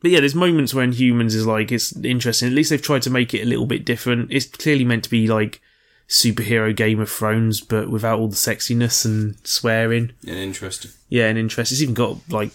[0.00, 2.48] but yeah, there's moments when humans is like it's interesting.
[2.48, 4.30] At least they've tried to make it a little bit different.
[4.32, 5.60] It's clearly meant to be like
[6.08, 10.12] superhero Game of Thrones, but without all the sexiness and swearing.
[10.22, 10.90] yeah, interesting.
[11.08, 11.72] Yeah, and interest.
[11.72, 12.50] It's even got like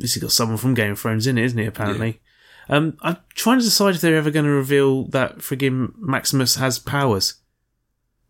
[0.00, 1.66] has got someone from Game of Thrones in it, isn't it?
[1.66, 2.20] Apparently.
[2.68, 6.78] Um, I'm trying to decide if they're ever going to reveal that friggin' Maximus has
[6.78, 7.34] powers.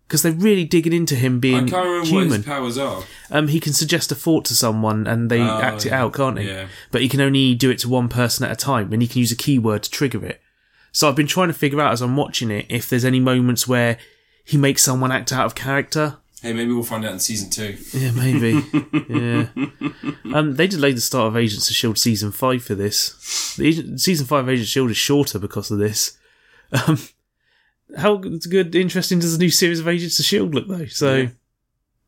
[0.07, 2.37] Because they're really digging into him I being can't remember what human.
[2.39, 3.05] his powers are.
[3.31, 6.03] Um, he can suggest a thought to someone and they Oh, act it yeah.
[6.03, 6.47] out, can't he?
[6.49, 6.67] Yeah.
[6.91, 9.21] But he can only do it to one person at a time, and he can
[9.21, 10.43] use a keyword to trigger it.
[10.93, 13.67] So I've been trying to figure out as I'm watching it if there's any moments
[13.67, 13.97] where
[14.45, 16.19] he makes someone act out of character.
[16.43, 17.77] Hey, maybe we'll find out in season two.
[17.93, 18.61] Yeah, maybe.
[19.09, 19.47] yeah.
[20.37, 23.55] Um, they delayed the start of Agents of Shield season five for this.
[23.57, 26.19] The agent, season five of Agents of Shield is shorter because of this.
[26.87, 26.99] Um,
[27.97, 30.87] how good, interesting does the new series of Agents of Shield look though?
[30.87, 31.17] So.
[31.17, 31.29] Yeah.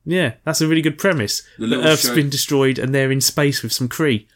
[0.09, 1.43] Yeah, that's a really good premise.
[1.59, 4.27] The The, Earth's show- been destroyed and they're in space with some Kree.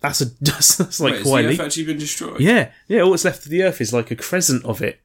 [0.00, 1.60] That's a that's, that's like Wait, has quite the elite.
[1.60, 2.40] Earth actually been destroyed?
[2.40, 3.02] Yeah, yeah.
[3.02, 5.00] All that's left of the Earth is like a crescent of it.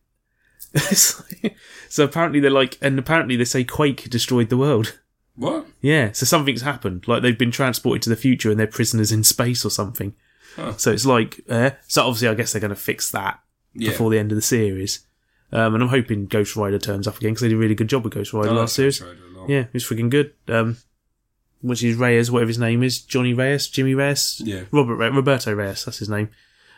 [1.89, 4.99] So apparently they're like, and apparently they say Quake destroyed the world.
[5.35, 5.65] What?
[5.81, 7.07] Yeah, so something's happened.
[7.07, 10.13] Like they've been transported to the future and they're prisoners in space or something.
[10.55, 10.75] Huh.
[10.77, 13.39] So it's like, uh, so obviously I guess they're going to fix that
[13.73, 13.91] Yeah.
[13.91, 15.05] before the end of the series.
[15.53, 17.87] Um, and I'm hoping Ghost Rider turns up again because they did a really good
[17.89, 19.01] job with Ghost Rider I like last series.
[19.01, 19.17] Rider.
[19.47, 20.33] Yeah, it was freaking good.
[20.47, 20.77] Um,
[21.61, 24.63] which is Reyes, whatever his name is, Johnny Reyes, Jimmy Reyes, Yeah.
[24.71, 26.29] Robert Re- Roberto Reyes, that's his name.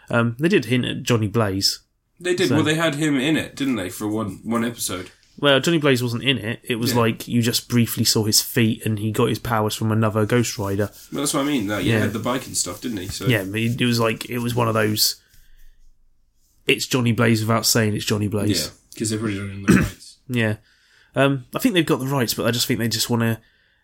[0.10, 1.80] Um, they did hint at Johnny Blaze.
[2.20, 2.50] They did.
[2.50, 5.12] So- Well, they had him in it, didn't they, for one one episode?
[5.40, 6.62] Well, Johnny Blaze wasn't in it.
[6.64, 7.00] It was Yeah.
[7.00, 10.58] like you just briefly saw his feet, and he got his powers from another Ghost
[10.58, 10.90] Rider.
[11.14, 11.68] Well, that's what I mean.
[11.68, 13.08] That, yeah, had the bike and stuff, didn't he?
[13.08, 15.18] So Yeah, it was like it was one of those.
[16.66, 18.66] It's Johnny Blaze without saying it's Johnny Blaze.
[18.66, 20.18] yeah, because they've already done the rights.
[20.30, 20.56] Yeah.
[21.16, 23.40] Um, I think they've got the rights, but I just think they just want to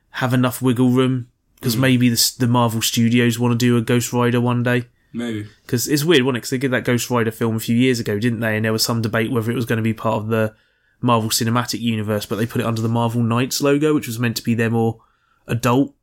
[0.09, 4.11] have enough wiggle room because maybe the, the Marvel Studios want to do a Ghost
[4.11, 4.87] Rider one day.
[5.13, 5.47] Maybe.
[5.65, 6.39] Because it's weird, wasn't it?
[6.39, 8.55] Because they did that Ghost Rider film a few years ago, didn't they?
[8.55, 10.55] And there was some debate whether it was going to be part of the
[11.01, 14.35] Marvel Cinematic Universe, but they put it under the Marvel Knights logo, which was meant
[14.37, 15.01] to be their more
[15.47, 15.93] adult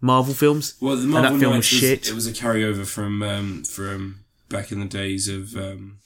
[0.00, 0.74] Marvel films.
[0.80, 2.08] Well, the And that film Knights was shit.
[2.08, 5.98] It was a carryover from um, from back in the days of um,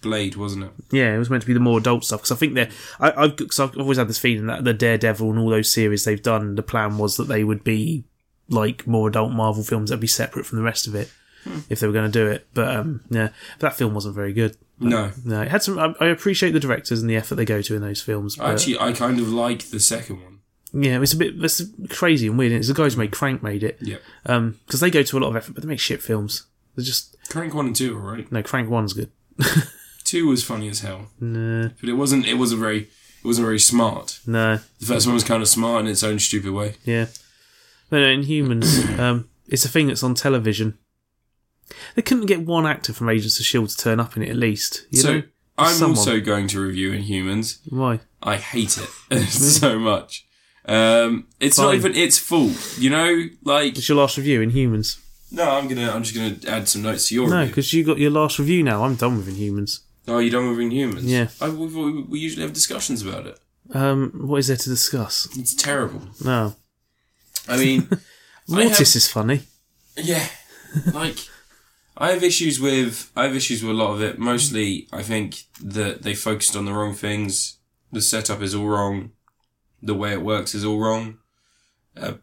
[0.00, 0.70] Blade, wasn't it?
[0.90, 2.22] Yeah, it was meant to be the more adult stuff.
[2.22, 5.30] Because I think they're, I, I've, cause I've always had this feeling that the Daredevil
[5.30, 8.04] and all those series they've done, the plan was that they would be
[8.48, 11.10] like more adult Marvel films that'd be separate from the rest of it
[11.68, 12.46] if they were going to do it.
[12.54, 13.28] But um, yeah,
[13.58, 14.56] but that film wasn't very good.
[14.80, 15.12] No.
[15.24, 15.78] No, it had some.
[15.78, 18.36] I, I appreciate the directors and the effort they go to in those films.
[18.36, 20.40] But, Actually, I kind of like the second one.
[20.72, 22.52] yeah, it's a bit it's crazy and weird.
[22.52, 23.78] It's the guys who made Crank made it.
[23.80, 23.98] Yeah.
[24.26, 26.46] Um, because they go to a lot of effort, but they make shit films.
[26.74, 28.30] They're just Crank one and two, all right.
[28.32, 28.42] no.
[28.42, 29.10] Crank one's good.
[30.04, 32.26] Two was funny as hell, Nah, but it wasn't.
[32.26, 32.80] It wasn't very.
[32.80, 34.18] It wasn't very smart.
[34.26, 34.58] no.
[34.80, 36.74] The first one was kind of smart in its own stupid way.
[36.84, 37.06] Yeah.
[37.88, 40.76] But no, Inhumans, um, it's a thing that's on television.
[41.94, 44.36] They couldn't get one actor from Agents of Shield to turn up in it at
[44.36, 44.86] least.
[44.90, 45.22] You so know
[45.58, 45.98] I'm someone.
[45.98, 47.58] also going to review Inhumans.
[47.68, 48.00] why?
[48.22, 48.78] I hate
[49.10, 50.26] it so much.
[50.64, 53.24] Um, it's not even its fault, you know.
[53.42, 54.98] Like, It's your last review Inhumans.
[55.32, 57.98] no, I'm gonna, I'm just gonna add some notes to your No, because you got
[57.98, 58.84] your last review now.
[58.84, 59.80] I'm done with Inhumans.
[60.08, 61.02] Oh, you're done with Inhumans?
[61.02, 61.28] Yeah.
[61.40, 63.38] I, we, we, we usually have discussions about it.
[63.74, 65.28] Um, what is there to discuss?
[65.36, 66.02] It's terrible.
[66.24, 66.54] No,
[67.48, 67.96] I mean, I
[68.48, 69.42] Mortis have- is funny.
[69.96, 70.26] Yeah,
[70.92, 71.16] like
[72.02, 74.18] I have issues with I have issues with a lot of it.
[74.18, 77.58] Mostly, I think that they focused on the wrong things.
[77.92, 79.12] The setup is all wrong.
[79.80, 81.18] The way it works is all wrong.
[81.96, 82.14] Uh,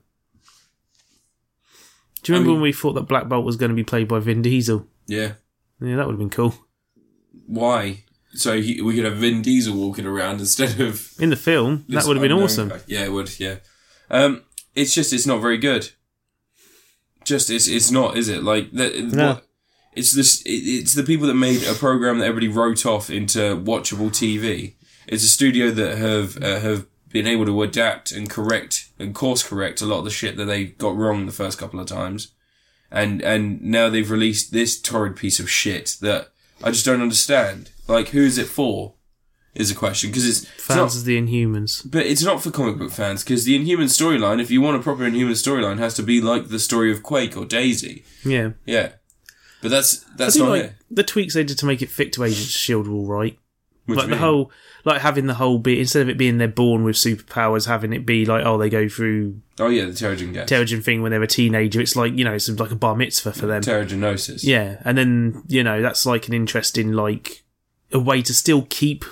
[2.23, 3.83] Do you remember I mean- when we thought that Black Bolt was going to be
[3.83, 4.85] played by Vin Diesel?
[5.07, 5.33] yeah,
[5.81, 6.55] Yeah, that would have been cool.
[7.47, 8.03] why?
[8.33, 12.05] So he, we could have Vin Diesel walking around instead of In the film, that
[12.05, 12.71] would have been awesome.
[12.87, 13.39] Yeah, it would.
[13.39, 13.57] Yeah.
[14.09, 14.43] Um,
[14.75, 15.89] it's just it's not very good.
[17.23, 18.43] Just it's it's not, is it?
[18.43, 18.95] Like that.
[18.95, 19.27] No.
[19.33, 19.45] What,
[19.95, 20.41] it's this.
[20.45, 24.73] It's the people that made a program that everybody wrote off into watchable TV.
[25.07, 29.41] It's a studio that have uh, have been able to adapt and correct and course
[29.41, 32.31] correct a lot of the shit that they got wrong the first couple of times,
[32.91, 36.29] and and now they've released this torrid piece of shit that
[36.63, 37.71] I just don't understand.
[37.87, 38.93] Like, who is it for?
[39.55, 41.81] Is a question because it's, it's not- Fans of the Inhumans.
[41.89, 44.79] but it's not for comic book fans because the Inhuman storyline, if you want a
[44.79, 48.05] proper Inhuman storyline, has to be like the story of Quake or Daisy.
[48.23, 48.51] Yeah.
[48.67, 48.91] Yeah,
[49.61, 50.73] but that's I that's do not like it.
[50.89, 53.37] the tweaks they did to make it fit to Agents of Shield were all right.
[53.85, 54.19] What like the mean?
[54.19, 54.51] whole,
[54.85, 58.05] like having the whole bit instead of it being they're born with superpowers, having it
[58.05, 61.21] be like oh they go through Oh yeah, the Terrigen gas, Terrigen thing when they're
[61.21, 61.81] a teenager.
[61.81, 63.61] It's like you know it's like a bar mitzvah for them.
[63.61, 64.43] Terrigenesis.
[64.43, 67.43] Yeah, and then you know that's like an interesting like
[67.91, 69.03] a way to still keep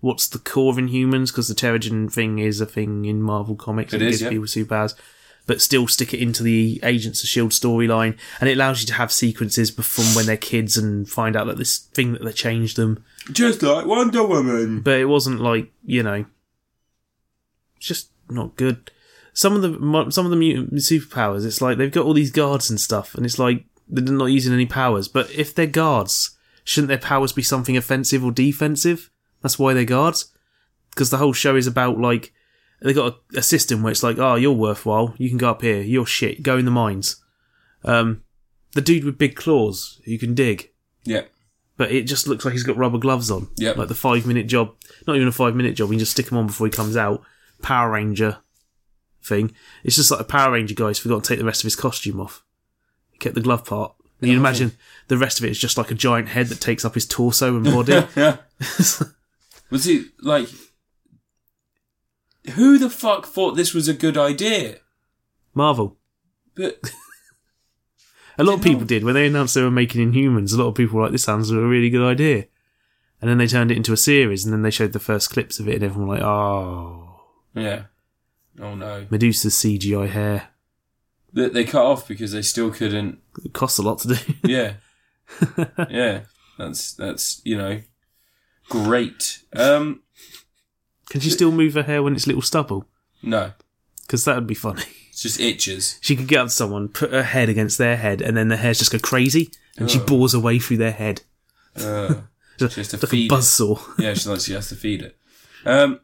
[0.00, 3.92] what's the core of Inhumans because the Terrigen thing is a thing in Marvel comics.
[3.92, 4.28] It and is, gives yeah.
[4.30, 4.94] people superpowers,
[5.50, 8.94] but still stick it into the Agents of Shield storyline, and it allows you to
[8.94, 12.76] have sequences from when they're kids and find out that this thing that they changed
[12.76, 13.04] them.
[13.32, 14.80] just like Wonder Woman.
[14.80, 16.24] But it wasn't like you know,
[17.78, 18.92] it's just not good.
[19.32, 22.70] Some of the some of the mutant superpowers, it's like they've got all these guards
[22.70, 25.08] and stuff, and it's like they're not using any powers.
[25.08, 29.10] But if they're guards, shouldn't their powers be something offensive or defensive?
[29.42, 30.32] That's why they're guards.
[30.90, 32.32] Because the whole show is about like
[32.82, 35.14] they got a, a system where it's like, oh, you're worthwhile.
[35.18, 35.80] You can go up here.
[35.82, 36.42] You're shit.
[36.42, 37.16] Go in the mines.
[37.84, 38.22] Um,
[38.74, 40.70] the dude with big claws who can dig
[41.04, 41.22] Yeah,
[41.76, 43.48] but it just looks like he's got rubber gloves on.
[43.56, 43.76] Yep.
[43.76, 44.74] Like the five minute job,
[45.06, 46.96] not even a five minute job, you can just stick him on before he comes
[46.96, 47.22] out.
[47.62, 48.38] Power Ranger
[49.22, 49.52] thing.
[49.84, 52.20] It's just like a Power Ranger guy's forgot to take the rest of his costume
[52.20, 52.42] off.
[53.10, 53.94] He kept the glove part.
[54.20, 54.40] And you'd Oh.
[54.40, 54.72] imagine
[55.08, 57.56] the rest of it is just like a giant head that takes up his torso
[57.56, 57.92] and body.
[58.16, 58.36] yeah.
[59.70, 60.48] Was it like
[62.54, 64.78] who the fuck thought this was a good idea?
[65.54, 65.96] Marvel.
[66.54, 66.80] But
[68.38, 69.04] A lot of people did.
[69.04, 71.50] When they announced they were making Inhumans, a lot of people were like, this sounds
[71.50, 72.46] like a really good idea.
[73.20, 75.60] And then they turned it into a series, and then they showed the first clips
[75.60, 77.20] of it, and everyone was like, oh,
[77.54, 77.82] yeah,
[78.58, 80.48] oh no, Medusa's CGI hair.
[81.30, 84.34] they, they cut off because they still couldn't It costs a lot to do.
[84.44, 84.74] yeah,
[85.90, 86.22] yeah.
[86.56, 87.82] That's that's you know
[88.70, 89.42] great.
[89.54, 90.02] Um,
[91.10, 92.86] Can she still move her hair when it's little stubble?
[93.22, 93.52] no,
[94.06, 94.82] Because that would be funny.
[95.10, 95.98] it's just itches.
[96.00, 98.56] She could get up to someone, put her head against their head, and then their
[98.58, 100.04] hairs just go crazy, and she Oh.
[100.06, 101.20] bores her way through their head.
[101.76, 102.14] Uh,
[102.58, 103.34] Just, She has to like a feed it.
[103.34, 103.98] buzzsaw.
[103.98, 105.16] yeah, she like she has to feed it.
[105.64, 106.00] Um,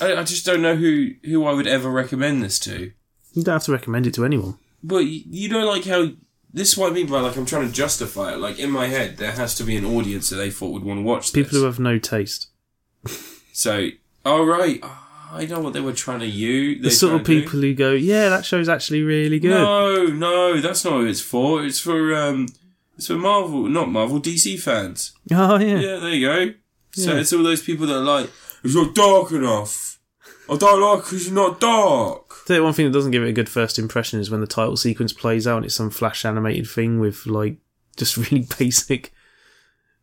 [0.00, 2.92] I, I just don't know who who I would ever recommend this to.
[3.32, 4.58] You don't have to recommend it to anyone.
[4.82, 6.10] But you, you know, like how
[6.52, 8.38] this is what I mean by like I'm trying to justify it.
[8.38, 10.98] Like in my head, there has to be an audience that they thought would want
[10.98, 11.44] to watch this.
[11.44, 12.46] People who have no taste.
[13.52, 13.88] So,
[14.28, 16.82] oh right, oh, I know what they were trying to use.
[16.82, 19.50] The sort of people who go, yeah, that show's actually really good.
[19.50, 21.64] No, no, that's not who it's for.
[21.64, 22.46] It's for um,
[22.96, 25.12] it's for Marvel, not Marvel, DC fans.
[25.32, 25.78] Oh, yeah.
[25.78, 26.54] Yeah, there you go.
[26.92, 27.20] So Yeah.
[27.20, 28.30] it's all those people that are like,
[28.64, 30.00] it's not dark enough.
[30.50, 32.46] I don't like because you're not dark.
[32.46, 34.76] The one thing that doesn't give it a good first impression is when the title
[34.78, 37.58] sequence plays out and it's some flash animated thing with, like,
[37.96, 39.12] just really basic.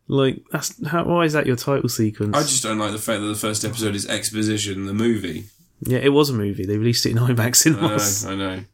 [0.08, 2.36] Like, that's how, why is that your title sequence?
[2.36, 5.46] I just don't like the fact that the first episode is exposition, the movie.
[5.82, 6.64] Yeah, it was a movie.
[6.64, 7.66] They released it in IMAX
[8.26, 8.44] I know.
[8.44, 8.64] I know.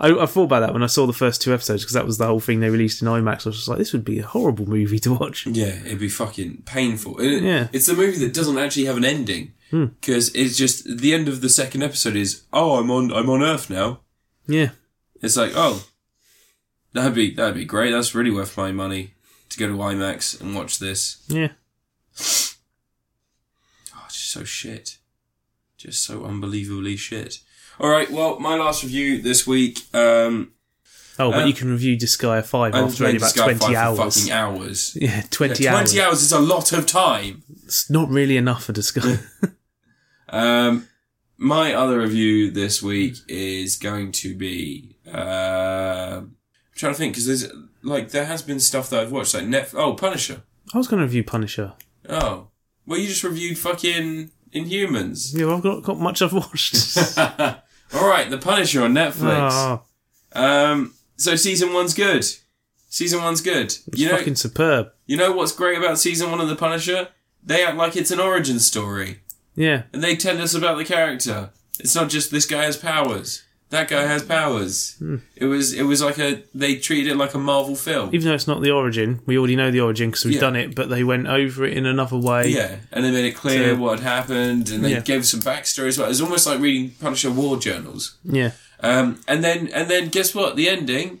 [0.00, 2.18] I, I thought about that when I saw the first two episodes because that was
[2.18, 3.46] the whole thing they released in IMAX.
[3.46, 5.44] I was just like, this would be a horrible movie to watch.
[5.46, 7.18] Yeah, it'd be fucking painful.
[7.20, 7.68] It- Yeah.
[7.72, 9.52] It's a movie that doesn't actually have an ending.
[9.70, 9.86] Hmm.
[10.00, 13.42] Because it's just, the end of the second episode is, oh, I'm on, I'm on
[13.42, 14.00] Earth now.
[14.46, 14.70] Yeah,
[15.20, 15.84] It's like, oh,
[16.94, 17.90] that'd be, that'd be great.
[17.90, 19.12] That's really worth my money
[19.50, 21.24] to go to IMAX and watch this.
[21.28, 21.48] yeah.
[23.94, 24.98] Oh, it's just so shit.
[25.76, 27.40] Just so unbelievably shit.
[27.80, 29.80] All right, well, my last review this week.
[29.94, 30.52] Um,
[31.20, 33.68] Oh, but Um, you can review Disgaea 5 I've after only about Disgaea 20 5
[33.70, 34.14] for hours.
[34.16, 34.96] fucking hours.
[35.00, 35.90] Yeah, 20 Yeah, hours.
[35.92, 37.42] 20 hours is a lot of time.
[37.64, 39.24] It's not really enough for Disgaea.
[40.30, 40.86] Um,
[41.38, 46.20] my other review this week is going to be, uh,
[46.78, 47.52] trying to think, because there's,
[47.82, 49.74] like, there has been stuff that I've watched, like Netflix.
[49.74, 50.42] oh, Punisher.
[50.72, 51.74] I was going to review Punisher.
[52.08, 52.48] Oh.
[52.86, 55.34] Well, you just reviewed fucking Inhumans.
[55.36, 56.96] Yeah, well, I've got, got much I've watched.
[57.94, 59.50] Alright, The Punisher on Netflix.
[59.52, 59.82] oh,
[60.32, 62.24] Um, so season one's good.
[62.88, 63.66] Season one's good.
[63.66, 64.92] it's You know, fucking superb.
[65.06, 67.08] you know what's great about season one of The Punisher?
[67.42, 69.20] They act like it's an origin story.
[69.54, 69.82] Yeah.
[69.92, 71.50] And they tell us about the character.
[71.80, 73.42] It's not just this guy has powers.
[73.70, 74.96] That guy has powers.
[74.98, 75.16] Hmm.
[75.36, 78.08] It was it was like a they treated it like a Marvel film.
[78.14, 80.40] Even though it's not the origin, we already know the origin because we've Yeah.
[80.40, 82.48] done it, but they went over it in another way.
[82.48, 85.00] Yeah, and they made it clear So- what had happened, and they Yeah.
[85.00, 86.06] gave some backstory as well.
[86.06, 88.16] It was almost like reading Punisher war journals.
[88.24, 88.52] Yeah.
[88.80, 90.56] Um, and then and then guess what?
[90.56, 91.20] The ending,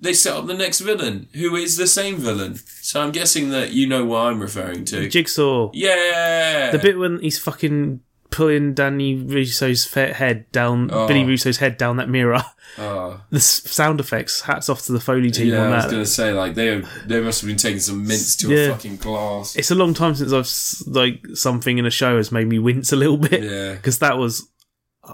[0.00, 2.58] they set up the next villain, who is the same villain.
[2.82, 5.08] So I'm guessing that you know what I'm referring to.
[5.08, 5.70] Jigsaw.
[5.72, 8.00] Yeah, The bit when he's fucking
[8.30, 11.06] pulling Danny Russo's head down, Oh.
[11.06, 12.42] Billy Russo's head down that mirror.
[12.78, 14.42] Oh, The s- sound effects.
[14.42, 15.80] Hats off to the Foley team yeah, on that.
[15.80, 18.58] I was gonna say like they they must have been taking some mints to Yeah.
[18.66, 19.56] a fucking glass.
[19.56, 22.92] It's a long time since I've like something in a show has made me wince
[22.92, 23.72] a little bit Yeah.
[23.76, 24.48] because that was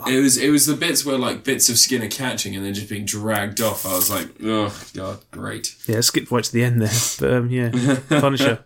[0.09, 2.75] It was it was the bits where like bits of skin are catching and then
[2.75, 3.87] just being dragged off.
[3.87, 5.77] I was like, oh god, great.
[5.87, 6.01] yeah.
[6.01, 6.91] skip right to the end there,
[7.21, 7.71] but um, yeah,
[8.09, 8.65] Punisher.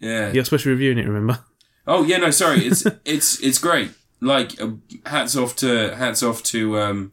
[0.00, 0.32] Yeah.
[0.32, 1.44] You're supposed to be reviewing it, remember?
[1.90, 2.64] Oh yeah, no, sorry.
[2.64, 3.90] It's it's it's great.
[4.20, 4.72] Like uh,
[5.04, 7.12] hats off to hats off to um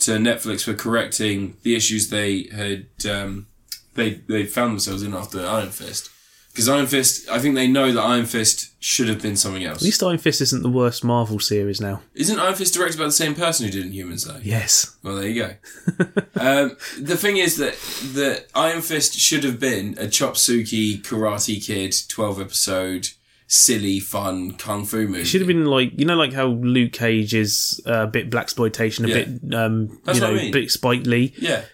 [0.00, 3.46] to Netflix for correcting the issues they had um
[3.94, 6.10] they they found themselves in after Iron Fist.
[6.52, 9.78] Because Iron Fist, I think they know that Iron Fist should have been something else.
[9.78, 12.02] At least Iron Fist isn't the worst Marvel series now.
[12.12, 14.40] Isn't Iron Fist directed by the same person who did Inhumans though?
[14.42, 14.96] Yes.
[15.02, 15.54] Well, there you go.
[16.40, 17.74] um, the thing is that
[18.14, 23.10] that Iron Fist should have been a Chop Socky Karate Kid twelve episode
[23.52, 25.22] silly fun kung fu movie.
[25.22, 28.30] It should have been like you know, like how Luke Cage is uh, a bit
[28.30, 29.24] blaxploitation, a Yeah.
[29.24, 30.52] bit um, That's you know, I mean.
[30.52, 31.34] bit Spike Lee.
[31.36, 31.64] Yeah,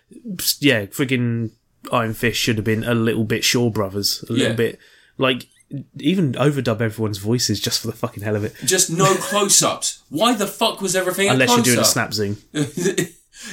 [0.58, 1.50] Yeah, friggin'
[1.92, 4.54] Iron Fist should have been a little bit Shaw Brothers, a little Yeah.
[4.54, 4.78] bit
[5.18, 5.46] like
[5.98, 8.54] even overdub everyone's voices just for the fucking hell of it.
[8.64, 10.02] just no close ups.
[10.08, 12.38] Why the fuck was everything Unless you're doing a snap zoom.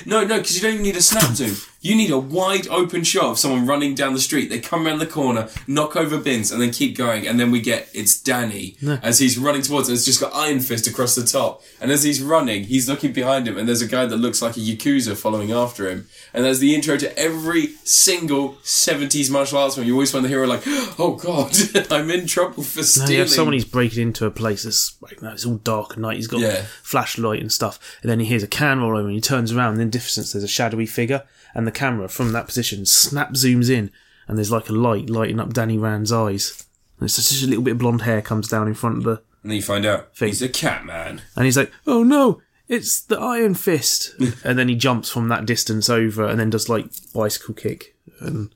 [0.06, 1.56] no, no, because you don't even need a snap zoom.
[1.84, 4.50] You need a wide open shot of someone running down the street.
[4.50, 7.28] They come around the corner, knock over bins, and then keep going.
[7.28, 9.98] And then we get it's Danny as he's running towards us.
[9.98, 11.62] It's just got Iron Fist across the top.
[11.82, 14.56] And as he's running, he's looking behind him, and there's a guy that looks like
[14.58, 16.08] a yakuza following after him.
[16.34, 19.86] And there's the intro to every single 70s martial arts film.
[19.86, 20.64] You always find the hero like,
[20.98, 21.54] oh god,
[21.92, 23.12] I'm in trouble for No, stealing.
[23.12, 25.98] you have someone who's breaking into a place that's like, no, it's all dark at
[26.00, 26.16] night.
[26.16, 26.64] He's got Yeah.
[26.82, 29.74] flashlight and stuff, and then he hears a can roll over, and he turns around,
[29.74, 31.24] and in distance there's a shadowy figure,
[31.54, 33.92] and the camera from that position snap zooms in,
[34.28, 36.66] and there's like a light lighting up Danny Rand's eyes,
[37.00, 39.22] and it's just a little bit of blonde hair comes down in front of the,
[39.42, 40.30] and then you find out Thing.
[40.30, 41.22] he's a cat man.
[41.36, 42.42] and he's like, oh no.
[42.70, 46.70] It's the Iron Fist, and then he jumps from that distance over, and then does
[46.70, 48.56] like bicycle kick and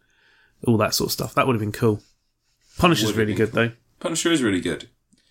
[0.65, 1.35] all that sort of stuff.
[1.35, 2.01] That would have been cool.
[2.77, 3.71] Punisher's have really been good though.
[3.99, 4.87] Punisher is really good.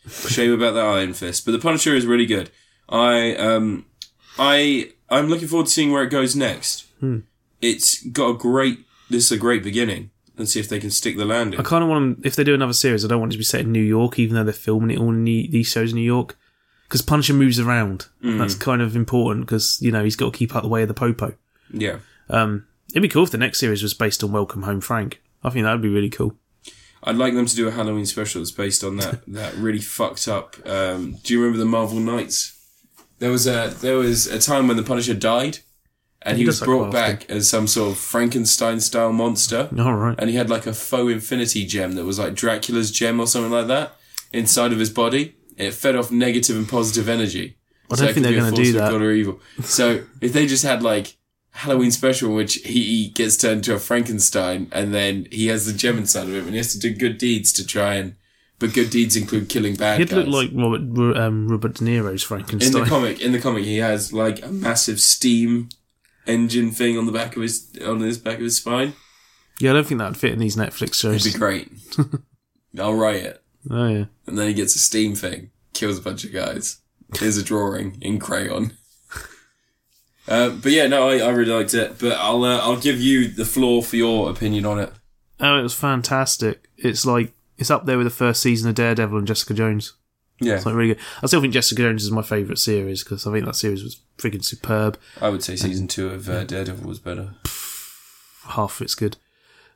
[0.09, 2.51] Shame about the Iron Fist, but the Punisher is really good.
[2.89, 3.87] I um,
[4.39, 6.87] I I'm looking forward to seeing where it goes next.
[7.01, 7.21] Hmm.
[7.61, 8.81] It's got a great.
[9.11, 10.11] This is a great beginning.
[10.37, 11.59] Let's see if they can stick the landing.
[11.59, 13.39] I kind of want them, if they do another series, I don't want it to
[13.39, 15.93] be set in New York, even though they're filming it all in New, these shows
[15.93, 16.37] in New York.
[16.87, 18.07] Because Punisher moves around.
[18.23, 18.39] Mm.
[18.39, 20.89] That's kind of important because, you know, he's got to keep out the way of
[20.89, 21.35] the popo.
[21.73, 21.99] Yeah,
[22.29, 25.23] Um, it'd be cool if the next series was based on Welcome Home Frank.
[25.43, 26.37] I think that would be really cool.
[27.03, 30.29] I'd like them to do a Halloween special that's based on that that really fucked
[30.29, 30.57] up.
[30.67, 32.53] Um, do you remember the Marvel Knights?
[33.19, 35.59] There was a there was a time when the Punisher died,
[36.27, 36.93] and He he, was brought often.
[36.93, 39.71] back as some sort of Frankenstein style monster.
[39.79, 40.17] All right.
[40.19, 43.53] and he had like a faux infinity gem that was like Dracula's gem or something
[43.53, 43.97] like that
[44.33, 45.35] inside of his body.
[45.57, 47.57] It fed off negative and positive energy.
[47.91, 48.91] I don't it think they're going to do that.
[48.91, 49.41] Good or evil.
[49.63, 51.17] So if they just had like
[51.53, 55.97] Halloween special, which he gets turned into a Frankenstein, and then he has the gem
[55.97, 58.17] inside of him, and he has to do good deeds to try and.
[58.59, 60.27] But good deeds include killing bad He'd guys.
[60.27, 62.75] look like Robert, um, Robert De Niro's Frankenstein.
[62.75, 65.69] in the comic, in the comic, he has like a massive steam
[66.27, 68.95] engine thing on the back of his on his back of his spine.
[69.61, 71.25] yeah, I don't think that would fit in these Netflix shows.
[71.27, 71.71] It'd be great.
[72.79, 73.43] I'll write it.
[73.71, 74.05] Oh, yeah.
[74.27, 76.79] And then he gets a steam thing, kills a bunch of guys.
[77.19, 78.73] Here's a drawing in crayon.
[80.29, 82.01] Uh, but yeah, no, I, I really liked it.
[82.01, 84.93] But I'll uh, I'll give you the floor for your opinion on it.
[85.39, 86.69] Oh, it was fantastic.
[86.77, 89.93] It's like, it's up there with the first season of Daredevil and Jessica Jones.
[90.41, 91.03] Yeah, It's like really good.
[91.23, 94.01] I still think Jessica Jones is my favourite series because I think that series was
[94.19, 94.99] freaking superb.
[95.21, 97.35] I would say season two of uh, Daredevil was better.
[98.49, 99.17] half of it's good.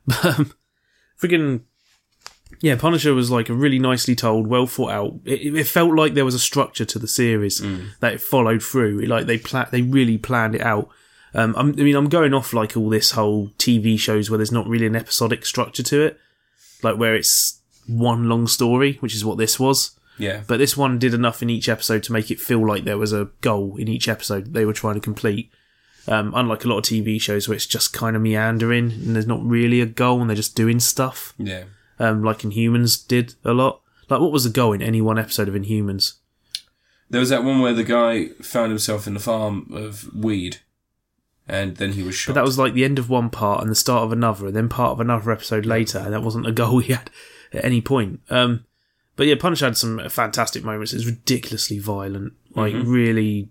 [0.24, 0.52] Um,
[1.20, 1.60] Friggin'
[2.60, 5.14] yeah, Punisher was like a really nicely told, well thought out.
[5.24, 7.60] It, it felt like there was a structure to the series
[8.00, 9.02] that it followed through.
[9.02, 10.88] Like they pla- they really planned it out.
[11.32, 14.50] Um, I'm, I mean, I'm going off like all this whole TV shows where there's
[14.52, 16.18] not really an episodic structure to it,
[16.82, 19.92] like where it's one long story, which is what this was.
[20.20, 22.98] Yeah, But this one did enough in each episode to make it feel like there
[22.98, 25.50] was a goal in each episode they were trying to complete.
[26.08, 29.26] Um, unlike a lot of TV shows where it's just kind of meandering and there's
[29.26, 31.64] not really a goal and they're just doing stuff, yeah.
[31.98, 33.82] um, like Inhumans did a lot.
[34.08, 36.14] Like, what was the goal in any one episode of Inhumans?
[37.10, 40.58] There was that one where the guy found himself in a farm of weed,
[41.48, 42.34] and then he was shot.
[42.34, 44.56] But that was like the end of one part and the start of another, and
[44.56, 47.10] then part of another episode later, and that wasn't a goal he had
[47.52, 48.20] at any point.
[48.30, 48.64] Um,
[49.16, 50.92] but yeah, Punisher had some fantastic moments.
[50.92, 53.50] It's ridiculously violent, like really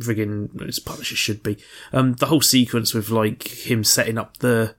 [0.00, 1.56] friggin' as Punisher should be.
[1.92, 4.74] Um, the whole sequence with like him setting up the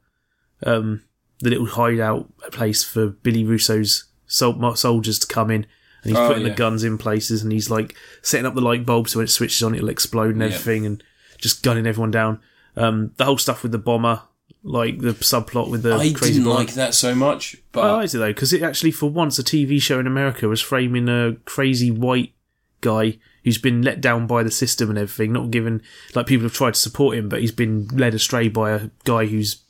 [0.65, 1.03] um
[1.39, 5.65] the little hideout place for Billy Russo's sol- soldiers to come in.
[6.03, 6.49] And he's Oh, putting yeah.
[6.49, 9.29] the guns in places, and he's like setting up the light bulb so when it
[9.29, 10.47] switches on, it'll explode and Yeah.
[10.47, 11.03] everything, and
[11.39, 12.39] just gunning everyone down.
[12.75, 14.21] Um, the whole stuff with the bomber,
[14.67, 18.13] like the subplot with the I crazy didn't like that so much, but I liked
[18.13, 21.35] it though because it actually, for once, a TV show in America was framing a
[21.45, 22.33] crazy white
[22.81, 25.31] guy who's been let down by the system and everything.
[25.31, 25.81] Not given
[26.15, 29.25] like people have tried to support him, but he's been led astray by a guy
[29.25, 29.63] who's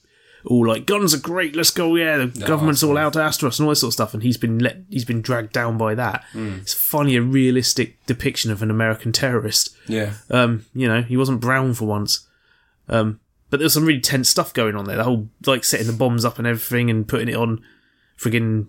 [0.46, 3.66] all like guns are great, let's go, yeah, the government's all out after us and
[3.66, 4.14] all this sort of stuff.
[4.14, 6.24] And he's been let, he's been dragged down by that.
[6.34, 9.76] It's funny a realistic depiction of an American terrorist.
[9.88, 12.28] yeah, Um, you know, he wasn't brown for once.
[12.88, 13.20] Um,
[13.50, 14.98] but there was some really tense stuff going on there.
[14.98, 17.62] The whole like setting the bombs up and everything and putting it on
[18.20, 18.68] friggin'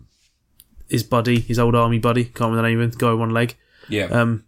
[0.88, 2.24] his buddy, his old army buddy.
[2.24, 2.90] Can't remember the name of him.
[2.90, 3.56] The guy with one leg.
[3.88, 4.44] yeah, Um,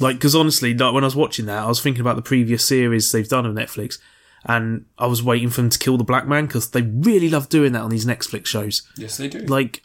[0.00, 2.64] like because honestly, like when I was watching that, I was thinking about the previous
[2.64, 3.98] series they've done on Netflix,
[4.44, 7.48] and I was waiting for them to kill the black man because they really love
[7.48, 8.82] doing that on these Netflix shows.
[8.96, 9.40] yes, they do.
[9.40, 9.82] Like,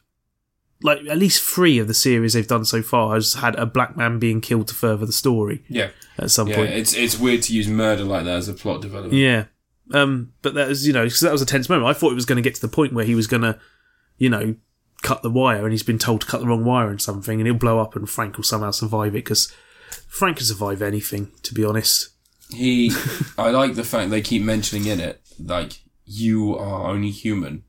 [0.84, 3.98] like at least three of the series they've done so far has had a black
[3.98, 6.56] man being killed to further the story yeah, at some yeah.
[6.56, 6.72] point.
[6.72, 9.14] It's it's weird to use murder like that as a plot development.
[9.14, 9.46] Yeah.
[9.94, 11.88] Um, but that was, you know, because that was a tense moment.
[11.88, 13.58] I thought it was going to get to the point where he was going to,
[14.18, 14.56] you know,
[15.02, 17.48] cut the wire and he's been told to cut the wrong wire and something and
[17.48, 19.54] he'll blow up and Frank will somehow survive it because
[20.08, 22.10] Frank can survive anything, to be honest.
[22.52, 22.92] He,
[23.38, 27.64] I like the fact they keep mentioning in it, like you are only human,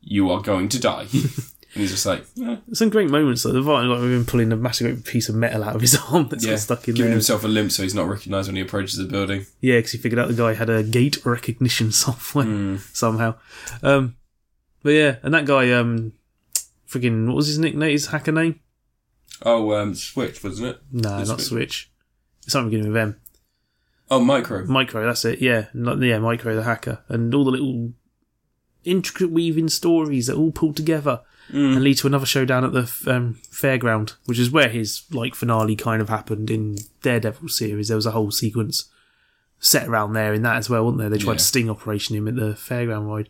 [0.00, 1.06] you are going to die,
[1.76, 3.52] and he's just like, eh, Some great moments though.
[3.52, 6.44] The violin, like him pulling a massive piece of metal out of his arm that's
[6.44, 7.16] yeah, got stuck in giving there.
[7.16, 9.46] himself a limp so he's not recognised when he approaches the building.
[9.60, 12.76] Yeah, because he figured out the guy had a gait recognition software Hmm.
[12.92, 13.34] somehow.
[13.82, 14.16] Um,
[14.82, 16.12] but yeah, and that guy, um,
[16.88, 17.90] friggin' what was his nickname?
[17.90, 18.60] His hacker name?
[19.42, 20.80] Oh, um, Switch wasn't it?
[20.90, 21.48] Nah, The not Switch.
[21.48, 21.90] Switch.
[22.44, 23.20] It's something beginning with M.
[24.10, 24.64] Oh, Micro.
[24.66, 25.40] Micro, that's it.
[25.42, 27.92] Yeah, yeah, Micro the hacker, and all the little
[28.84, 31.20] intricate weaving stories that all pull together
[31.52, 35.76] and lead to another showdown at the um, fairground, which is where his like finale
[35.76, 37.88] kind of happened in Daredevil series.
[37.88, 38.90] There was a whole sequence
[39.58, 41.08] set around there in that as well, wasn't there?
[41.08, 41.38] They tried Yeah.
[41.38, 43.28] to sting operation him at the fairground ride.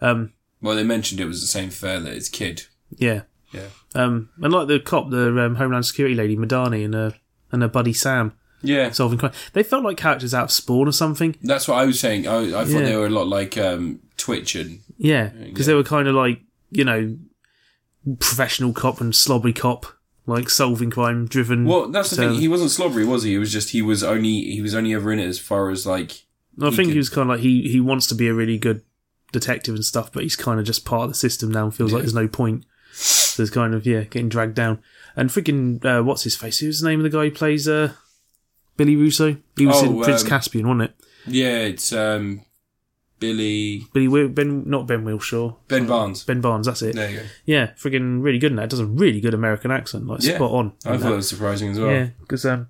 [0.00, 2.66] Um, Well, they mentioned it was the same fair that his kid.
[2.96, 3.68] yeah, Yeah.
[3.94, 7.14] um, and like the cop, the um, Homeland Security lady, Madani, and her
[7.50, 8.32] and her buddy Sam
[8.62, 9.32] Yeah, solving crime.
[9.54, 11.36] They felt like characters out of Spawn or something.
[11.42, 12.26] that's what I was saying.
[12.28, 12.80] I, I thought Yeah.
[12.82, 16.40] they were a lot like um, Twitch and Yeah, because they were kind of like
[16.70, 17.16] you know
[18.18, 19.86] professional cop and slobbery cop,
[20.26, 21.64] like solving crime driven.
[21.64, 22.34] well, that's the thing.
[22.34, 23.34] He wasn't slobbery, was he?
[23.34, 25.86] It was just he was only he was only ever in it as far as
[25.86, 26.24] like
[26.60, 28.34] I he think could- he was kind of like he he wants to be a
[28.34, 28.82] really good
[29.32, 31.92] detective and stuff, but he's kind of just part of the system now and feels
[31.92, 32.64] like there's no point.
[32.92, 34.82] So there's kind of yeah getting dragged down.
[35.16, 36.58] And freaking uh, what's his face?
[36.58, 37.92] Who's the name of the guy who plays uh,
[38.76, 39.36] Billy Russo?
[39.56, 40.94] He was Oh, in Prince um, Caspian, wasn't it?
[41.26, 42.42] yeah, it's um,
[43.22, 46.24] Billy Billy Wi- Ben, not Ben Whishaw, Ben Barnes.
[46.24, 46.66] Ben Barnes.
[46.66, 46.94] That's it.
[46.94, 47.22] There you go.
[47.46, 48.68] Yeah, freaking really good in that.
[48.68, 50.34] Does a really good American accent, like Yeah.
[50.36, 50.66] spot on.
[50.84, 51.08] I in thought that.
[51.10, 51.90] that was surprising as well.
[51.90, 52.68] Yeah, because um,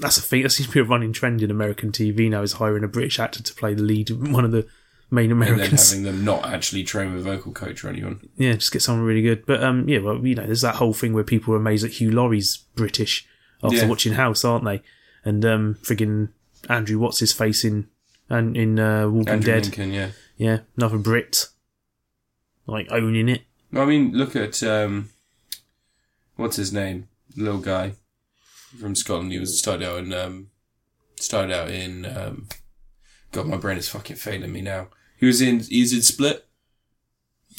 [0.00, 0.42] that's a thing.
[0.42, 2.42] That seems to be a running trend in American TV now.
[2.42, 4.66] Is hiring a British actor to play the lead, one of the
[5.10, 5.90] main And then Americans.
[5.90, 8.20] having them not actually train with a vocal coach or anyone.
[8.36, 9.44] yeah, just get someone really good.
[9.46, 11.92] But um, yeah, well, you know, there's that whole thing where people are amazed that
[12.00, 13.26] Hugh Laurie's British
[13.62, 13.86] after Yeah.
[13.88, 14.82] watching House, aren't they?
[15.24, 16.30] And um, friggin'
[16.68, 17.88] Andrew, what's his face in
[18.28, 19.62] and in uh, Walking Andrew Dead?
[19.64, 20.10] Lincoln, yeah.
[20.36, 21.46] Yeah, another Brit,
[22.66, 23.42] like owning it.
[23.74, 25.10] I mean, look at um,
[26.36, 27.92] what's his name, the little guy
[28.80, 29.32] from Scotland.
[29.32, 30.48] He was started out in um,
[31.16, 32.48] started out in um,
[33.32, 34.88] God, my brain is fucking failing me now.
[35.18, 36.46] He was in he's in Split.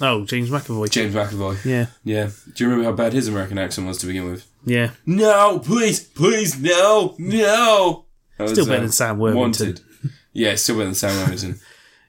[0.02, 0.90] Oh, James McAvoy.
[0.90, 1.64] James McAvoy.
[1.64, 2.32] Yeah, Yeah.
[2.56, 4.48] Do you remember how bad his American accent was to begin with?
[4.66, 4.92] yeah.
[5.06, 8.06] No, please, please, no, no.
[8.38, 9.40] That Still was, better uh, than Sam Worthington.
[9.42, 9.82] Wanted.
[10.34, 11.60] Yeah, still better than Sam Worthington.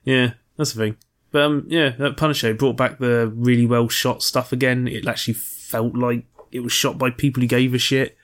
[0.04, 0.96] Yeah, that's the thing.
[1.30, 4.86] But um, yeah, that Punisher brought back the really well shot stuff again.
[4.88, 8.16] It actually felt like it was shot by people who gave a shit.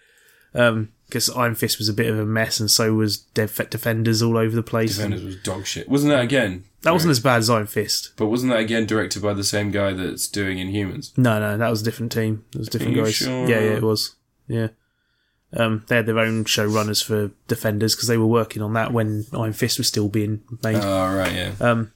[0.54, 4.22] Um, because Iron Fist was a bit of a mess, and so was Dev- Defenders
[4.22, 4.94] all over the place.
[4.94, 5.88] Defenders was dog shit.
[5.88, 6.64] Wasn't that again?
[6.82, 8.12] that wasn't as bad as Iron Fist.
[8.16, 11.18] But wasn't that again directed by the same guy that's doing Inhumans?
[11.18, 12.44] No, no, that was a different team.
[12.54, 13.14] It was different guys.
[13.16, 13.48] sure?
[13.48, 14.14] Yeah, yeah, it was.
[14.46, 14.68] Yeah.
[15.52, 19.26] Um, they had their own showrunners for Defenders because they were working on that when
[19.32, 20.76] Iron Fist was still being made.
[20.76, 21.52] Oh, right, yeah.
[21.60, 21.92] Um,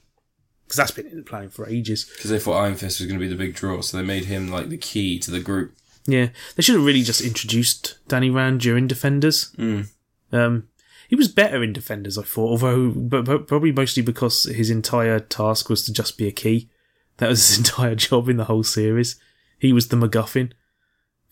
[0.65, 2.05] because that's been in the planning for ages.
[2.15, 4.25] Because they thought Iron Fist was going to be the big draw, so they made
[4.25, 5.75] him like the key to the group.
[6.07, 9.51] Yeah, they should have really just introduced Danny Rand during Defenders.
[9.57, 9.87] Mm.
[10.31, 10.67] Um,
[11.07, 15.19] he was better in Defenders, I thought, although but, but probably mostly because his entire
[15.19, 16.69] task was to just be a key.
[17.17, 19.19] That was his entire job in the whole series.
[19.59, 20.51] He was the MacGuffin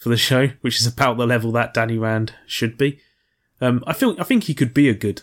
[0.04, 3.00] for the show, which is about the level that Danny Rand should be.
[3.62, 5.22] Um, I feel I think he could be a good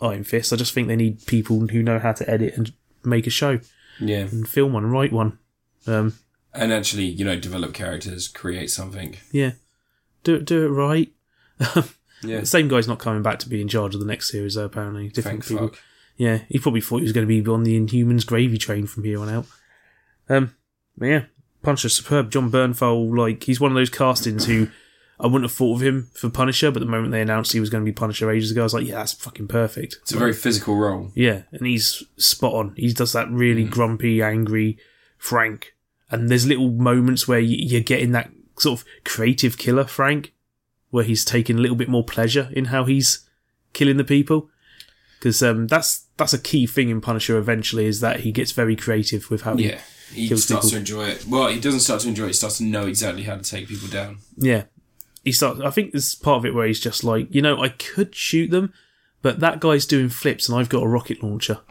[0.00, 0.52] Iron Fist.
[0.52, 2.72] I just think they need people who know how to edit and
[3.04, 3.60] make a show
[4.00, 4.20] Yeah.
[4.20, 5.38] and film one and write one.
[5.86, 6.14] Um,
[6.54, 9.16] And actually, you know, develop characters, create something.
[9.32, 9.52] yeah,
[10.24, 11.12] do it do it right.
[12.22, 12.40] Yeah.
[12.40, 14.66] The same guy's not coming back to be in charge of the next series, though,
[14.66, 15.08] apparently.
[15.08, 15.68] Different Thank people.
[15.68, 15.78] fuck.
[16.18, 19.04] Yeah, he probably thought he was going to be on the Inhumans gravy train from
[19.04, 19.46] here on out.
[20.28, 20.54] Um,
[20.98, 21.24] but yeah,
[21.62, 22.30] Punisher superb.
[22.30, 24.68] Jon Bernthal, like, he's one of those castings who
[25.18, 27.68] I wouldn't have thought of him for Punisher, but the moment they announced he was
[27.68, 29.98] going to be Punisher ages ago, I was like, yeah, that's fucking perfect.
[30.02, 31.12] It's a very physical role.
[31.14, 32.74] Yeah, and he's spot on.
[32.76, 34.78] He does that really grumpy, angry,
[35.18, 35.74] frank.
[36.10, 40.32] And there's little moments where you're getting that sort of creative killer Frank,
[40.90, 43.28] where he's taking a little bit more pleasure in how he's
[43.72, 44.48] killing the people.
[45.18, 47.36] Because um, that's that's a key thing in Punisher.
[47.36, 49.72] Eventually, is that he gets very creative with how Yeah.
[49.72, 49.82] He
[50.14, 50.70] Kills starts people.
[50.70, 51.26] to enjoy it.
[51.26, 52.28] Well, he doesn't start to enjoy it.
[52.28, 54.18] He starts to know exactly how to take people down.
[54.36, 54.64] Yeah.
[55.24, 57.68] He starts I think there's part of it where he's just like, you know, I
[57.68, 58.72] could shoot them,
[59.22, 61.60] but that guy's doing flips and I've got a rocket launcher.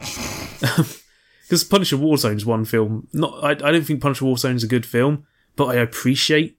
[1.50, 3.08] Because Punisher Warzone's one film.
[3.12, 5.26] Not I, I don't think Punisher Warzone's a good film,
[5.56, 6.56] but I appreciate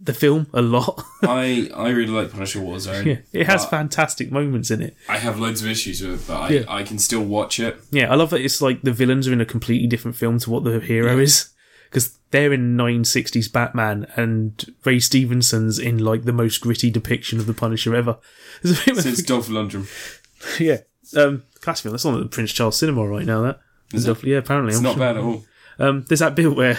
[0.00, 1.02] the film a lot.
[1.22, 3.04] I I really like Punisher Warzone.
[3.04, 4.96] yeah, it has fantastic moments in it.
[5.08, 6.64] I have loads of issues with it, but I, Yeah.
[6.68, 7.78] I can still watch it.
[7.90, 10.50] Yeah, I love that it's like the villains are in a completely different film to
[10.50, 11.50] what the hero is.
[11.90, 17.46] Because they're in 960s Batman and Ray Stevenson's in like the most gritty depiction of
[17.46, 18.16] the Punisher ever.
[18.62, 19.88] There's a bit where- Since Dolph Lundgren.
[20.60, 20.78] Yeah.
[21.16, 21.92] Um, classic film.
[21.92, 23.42] That's on at the Prince Charles Cinema right now.
[23.42, 23.60] That
[23.92, 24.70] Is Stuff- yeah, apparently.
[24.70, 25.00] It's I'm not sure.
[25.00, 25.44] bad at all.
[25.80, 26.78] Um, there's that bit where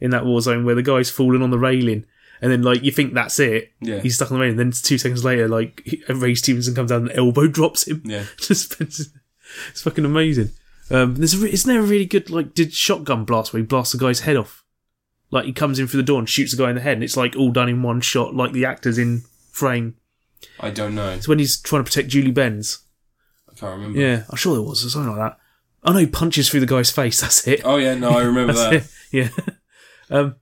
[0.00, 2.06] in that war zone where the guy's falling on the railing,
[2.40, 3.72] and then like you think that's it.
[3.80, 4.00] Yeah.
[4.00, 4.50] He's stuck on the rain.
[4.50, 8.02] And Then two seconds later, like he- Ray Stevenson comes down and elbow drops him.
[8.04, 8.24] Yeah.
[8.38, 10.50] Just it's fucking amazing.
[10.90, 13.92] Um, there's a, isn't there a really good like did shotgun blast where he blasts
[13.92, 14.64] the guy's head off?
[15.30, 17.02] Like he comes in through the door and shoots the guy in the head, and
[17.04, 19.96] it's like all done in one shot, like the actors in frame.
[20.60, 21.10] I don't know.
[21.10, 22.84] It's when he's trying to protect Julie Benz.
[23.50, 23.98] I can't remember.
[23.98, 25.38] Yeah, I'm sure there was or something like that.
[25.82, 27.20] Oh no, he punches through the guy's face.
[27.22, 27.62] That's it.
[27.64, 28.72] Oh yeah, no, I remember that.
[28.74, 28.86] It.
[29.10, 29.28] Yeah.
[30.10, 30.36] Um,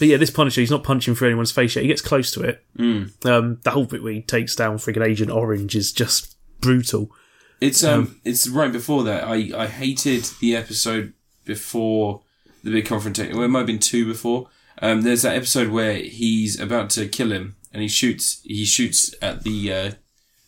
[0.00, 1.82] but yeah, this Punisher, he's not punching through anyone's face yet.
[1.82, 2.64] He gets close to it.
[2.76, 3.24] Mm.
[3.24, 7.12] Um, the whole bit where he takes down friggin' Agent Orange is just brutal.
[7.60, 9.22] It's um, it's right before that.
[9.24, 11.12] I I hated the episode
[11.44, 12.22] before
[12.64, 13.36] the big confrontation.
[13.36, 14.48] Well, it might have been two before.
[14.82, 18.40] Um, there's that episode where he's about to kill him, and he shoots.
[18.44, 19.90] He shoots at the uh,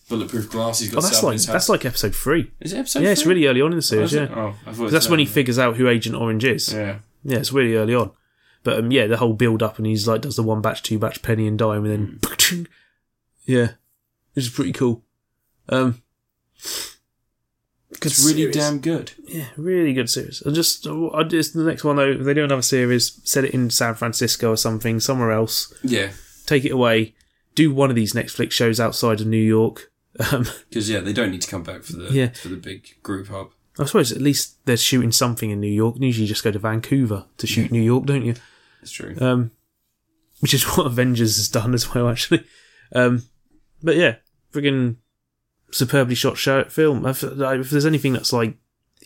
[0.08, 0.78] bulletproof glass.
[0.80, 2.50] He's got Oh, that's like that's like episode three.
[2.60, 3.02] Is it episode?
[3.02, 4.14] Yeah, it's really early on in the Oh, series.
[4.14, 4.30] it?
[4.30, 6.72] yeah, Oh, I thought it was that's when he figures out who Agent Orange is.
[6.72, 7.00] Yeah.
[7.24, 8.10] Yeah, it's really early on.
[8.64, 10.98] But um, yeah, the whole build up and he's like does the one batch, two
[10.98, 12.66] batch, penny and dime, and then
[13.44, 13.68] yeah,
[14.34, 15.02] which is pretty cool.
[15.68, 16.02] Um,
[18.00, 18.56] It's really series.
[18.56, 19.12] damn good.
[19.26, 20.42] Yeah, really good series.
[20.46, 22.10] I just, I just the next one though.
[22.12, 25.72] If they do another series, set it in San Francisco or something, somewhere else.
[25.84, 26.10] Yeah,
[26.46, 27.14] Take it away.
[27.54, 29.88] Do one of these Netflix shows outside of New York.
[30.30, 32.28] Um, because yeah, they don't need to come back for the Yeah.
[32.34, 33.52] for the big group hub.
[33.78, 35.96] I suppose at least they're shooting something in New York.
[35.98, 38.34] Usually, you just go to Vancouver to shoot New York, don't you?
[38.82, 39.14] It's true.
[39.20, 39.50] Um,
[40.40, 42.44] which is what Avengers has done as well, actually.
[42.94, 43.22] Um,
[43.82, 44.16] but yeah,
[44.52, 44.96] friggin'
[45.70, 47.06] superbly shot show film.
[47.06, 48.56] If, if there's anything that's like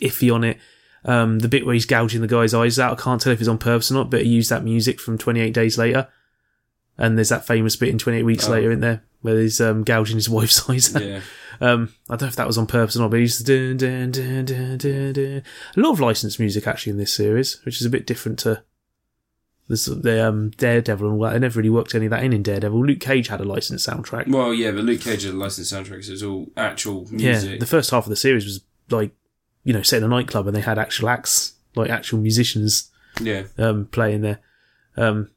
[0.01, 0.59] iffy on it,
[1.05, 3.49] um, the bit where he's gouging the guy's eyes out, I can't tell if it's
[3.49, 6.09] on purpose or not, but he used that music from 28 Days Later.
[6.99, 8.53] And there's that famous bit in 28 Weeks Oh.
[8.53, 11.03] Later in there where he's um, gouging his wife's eyes out.
[11.05, 11.21] yeah,
[11.61, 14.11] Um, I don't know if that was on purpose or not, but he's dun, dun,
[14.13, 15.43] dun, dun, dun, dun.
[15.77, 18.63] a lot of licensed music actually in this series, which is a bit different to
[19.69, 21.33] the, the um, Daredevil and that.
[21.33, 22.87] They never really worked any of that in in Daredevil.
[22.87, 24.29] Luke Cage had a licensed soundtrack.
[24.29, 27.51] well, yeah, but Luke Cage had a licensed soundtrack, so it's all actual music.
[27.53, 28.61] Yeah, the first half of the series was
[28.91, 29.11] like,
[29.65, 32.91] you know, set in a nightclub and they had actual acts, like actual musicians
[33.21, 33.45] Yeah.
[33.59, 34.39] um, playing there.
[34.97, 35.31] Um,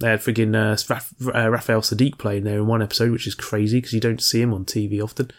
[0.00, 3.34] they had friggin' uh, Raf- uh, Raphael Saadiq playing there in one episode, which is
[3.34, 5.30] crazy because you don't see him on TV often.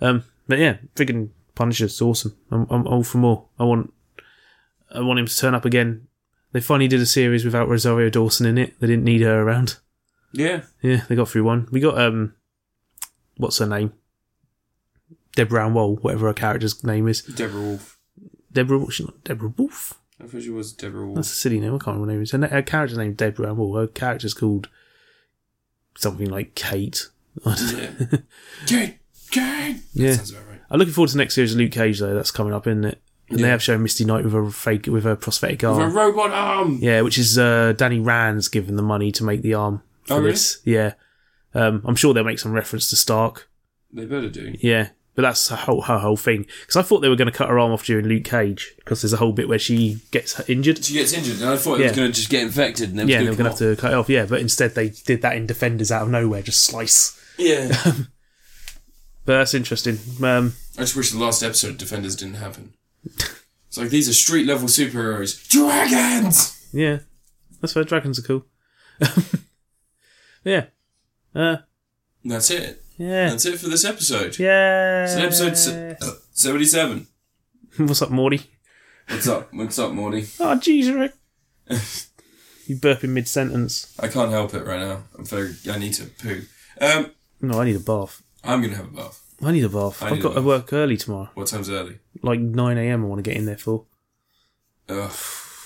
[0.00, 2.34] Um, but yeah, friggin' Punisher's awesome.
[2.50, 3.44] I'm, I'm all for more.
[3.58, 3.92] I want,
[4.94, 6.07] I want him to turn up again.
[6.52, 8.78] They finally did a series without Rosario Dawson in it.
[8.80, 9.76] They didn't need her around.
[10.32, 10.62] Yeah.
[10.82, 11.68] Yeah, they got through one.
[11.70, 12.34] We got um,
[13.36, 13.92] what's her name?
[15.34, 17.22] Deborah Ann Woll, whatever her character's name is.
[17.22, 17.98] Deborah Wolf.
[18.52, 19.94] Deborah, she's not Deborah Wolf.
[20.20, 21.16] I thought she was Deborah Wolf.
[21.16, 21.74] That's a silly name.
[21.74, 22.22] I can't remember her name.
[22.22, 22.32] is.
[22.32, 23.74] Her, character's name Deborah Ann.
[23.74, 24.68] Her character's called
[25.96, 27.08] something like Kate.
[27.46, 27.78] I don't know.
[28.10, 28.18] Yeah.
[28.66, 28.98] Kate!
[29.30, 29.76] Kate!
[29.92, 30.10] Yeah.
[30.10, 30.60] That sounds about right.
[30.70, 32.14] I'm looking forward to the next series of Luke Cage though.
[32.14, 33.00] That's coming up, isn't it?
[33.30, 35.90] And they have shown Misty Knight with a fake with a prosthetic arm, With a
[35.96, 36.78] robot arm!
[36.80, 40.18] Yeah, which is uh, Danny Rand's given the money to make the arm for Oh,
[40.18, 40.30] really?
[40.32, 40.60] this.
[40.64, 40.94] Yeah,
[41.54, 43.50] um, I'm sure they'll make some reference to Stark.
[43.92, 44.54] They better do.
[44.60, 46.46] Yeah, but that's her whole her whole thing.
[46.60, 49.02] Because I thought they were going to cut her arm off during Luke Cage because
[49.02, 50.82] there's a whole bit where she gets injured.
[50.84, 51.88] She gets injured, and I thought it Yeah.
[51.88, 53.76] was going to just get infected, and then Yeah, they were going to have to
[53.76, 54.08] cut it off.
[54.08, 57.20] Yeah, but instead they did that in Defenders out of nowhere, just slice.
[57.36, 57.76] Yeah.
[59.24, 59.98] But that's interesting.
[60.22, 62.72] Um, I just wish the last episode of Defenders didn't happen.
[63.04, 65.46] It's like these are street level superheroes.
[65.48, 66.68] Dragons!
[66.72, 66.98] yeah,
[67.60, 68.46] that's why dragons are cool.
[70.44, 70.66] yeah,
[71.34, 71.56] uh,
[72.24, 72.82] that's it.
[72.96, 74.38] yeah, That's it for this episode.
[74.38, 75.04] yeah.
[75.04, 75.96] It's episode se-
[76.32, 77.06] 77.
[77.78, 78.42] What's up, Morty?
[79.08, 79.52] What's up?
[79.54, 80.22] What's up, Morty?
[80.40, 81.12] Oh, jeez, Rick.
[82.66, 83.94] you burp in mid sentence.
[84.00, 85.04] I can't help it right now.
[85.16, 85.54] I'm very.
[85.70, 86.42] I need to poo.
[86.80, 88.22] Um, No, I need a bath.
[88.42, 89.27] I'm gonna have a bath.
[89.42, 90.02] I need a bath.
[90.02, 90.44] I I've need got to bath.
[90.44, 91.98] work early tomorrow, What time's early?
[92.22, 93.04] like nine a.m.
[93.04, 93.84] I want to get in there for.
[94.88, 95.10] Ugh,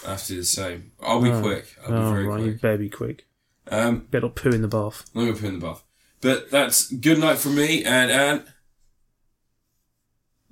[0.06, 0.92] I have to do the same.
[1.00, 1.40] I'll be Oh.
[1.40, 1.76] quick.
[1.82, 2.60] I'll be Oh, very right, you quick.
[2.60, 3.26] better be quick.
[3.68, 5.08] Um, Better not poo in the bath.
[5.14, 5.84] I'm gonna poo in the bath.
[6.20, 8.44] But that's good night from me, and and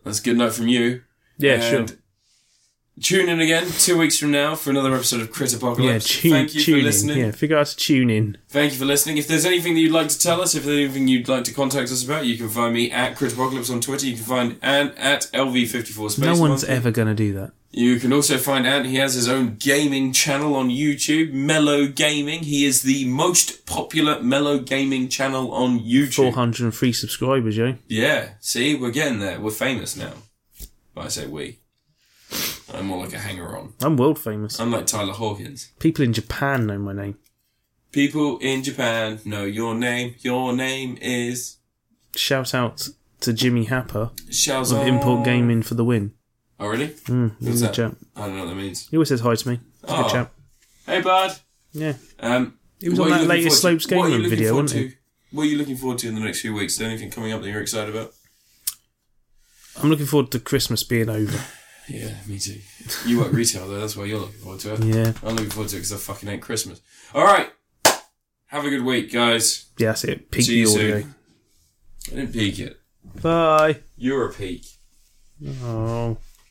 [0.04, 1.02] that's good night from you.
[1.38, 1.98] Yeah, And sure.
[3.02, 6.06] Tune in again two weeks from now for another episode of Crit Yeah, Apocalypse.
[6.06, 7.18] tune, Thank you for listening.
[7.18, 7.24] in.
[7.26, 8.36] Yeah, figure out to tune in.
[8.48, 9.16] Thank you for listening.
[9.16, 11.52] If there's anything that you'd like to tell us, if there's anything you'd like to
[11.54, 14.06] contact us about, you can find me at Crit Apocalypse on Twitter.
[14.06, 17.52] You can find Ant at LV54 Space no one's ever going to do that.
[17.72, 18.86] You can also find Ant.
[18.86, 22.40] He has his own gaming channel on YouTube, Mellow Gaming.
[22.40, 26.32] He is the most popular Mellow Gaming channel on YouTube.
[26.32, 27.76] 403 subscribers, yo.
[27.88, 29.40] Yeah, see, we're getting there.
[29.40, 30.12] We're famous now.
[30.94, 31.60] But I say we.
[32.74, 33.74] I'm more like a hanger on.
[33.80, 34.58] I'm world famous.
[34.58, 35.72] Unlike Tyler Hawkins.
[35.78, 37.18] People in Japan know my name.
[37.92, 40.14] People in Japan know your name.
[40.20, 41.56] Your name is
[42.14, 42.88] Shout out
[43.20, 44.80] to Jimmy Happer Xiaozong.
[44.82, 46.12] of Import Gaming for the win.
[46.58, 46.88] Oh, really?
[46.88, 47.74] Mm, he's a that?
[47.74, 47.96] chap.
[48.14, 48.86] I don't know what that means.
[48.88, 49.60] He always says hi to me.
[49.82, 50.02] He's a Oh.
[50.02, 50.32] good chap.
[50.86, 51.36] Hey, bud.
[51.72, 51.94] Yeah.
[52.20, 54.96] Um, He was on that latest Slopes Game what are you Room video, wasn't to?
[55.32, 56.74] What are you looking forward to in the next few weeks?
[56.74, 58.12] Is there anything coming up that you're excited about?
[59.82, 61.38] I'm looking forward to Christmas being over.
[61.90, 62.58] Yeah, me too.
[63.06, 64.84] You work retail though, that's why you're looking forward to it.
[64.84, 65.12] Yeah.
[65.22, 66.80] I'm looking forward to it because I fucking hate Christmas.
[67.14, 67.50] All right,
[68.46, 69.66] have a good week, guys.
[69.78, 70.30] Yeah, that's it.
[70.30, 71.00] Peak See you the audio.
[71.00, 71.14] soon.
[72.06, 72.80] I didn't peak it.
[73.22, 73.78] Bye.
[73.96, 74.66] You're a peak.
[75.64, 76.16] Oh.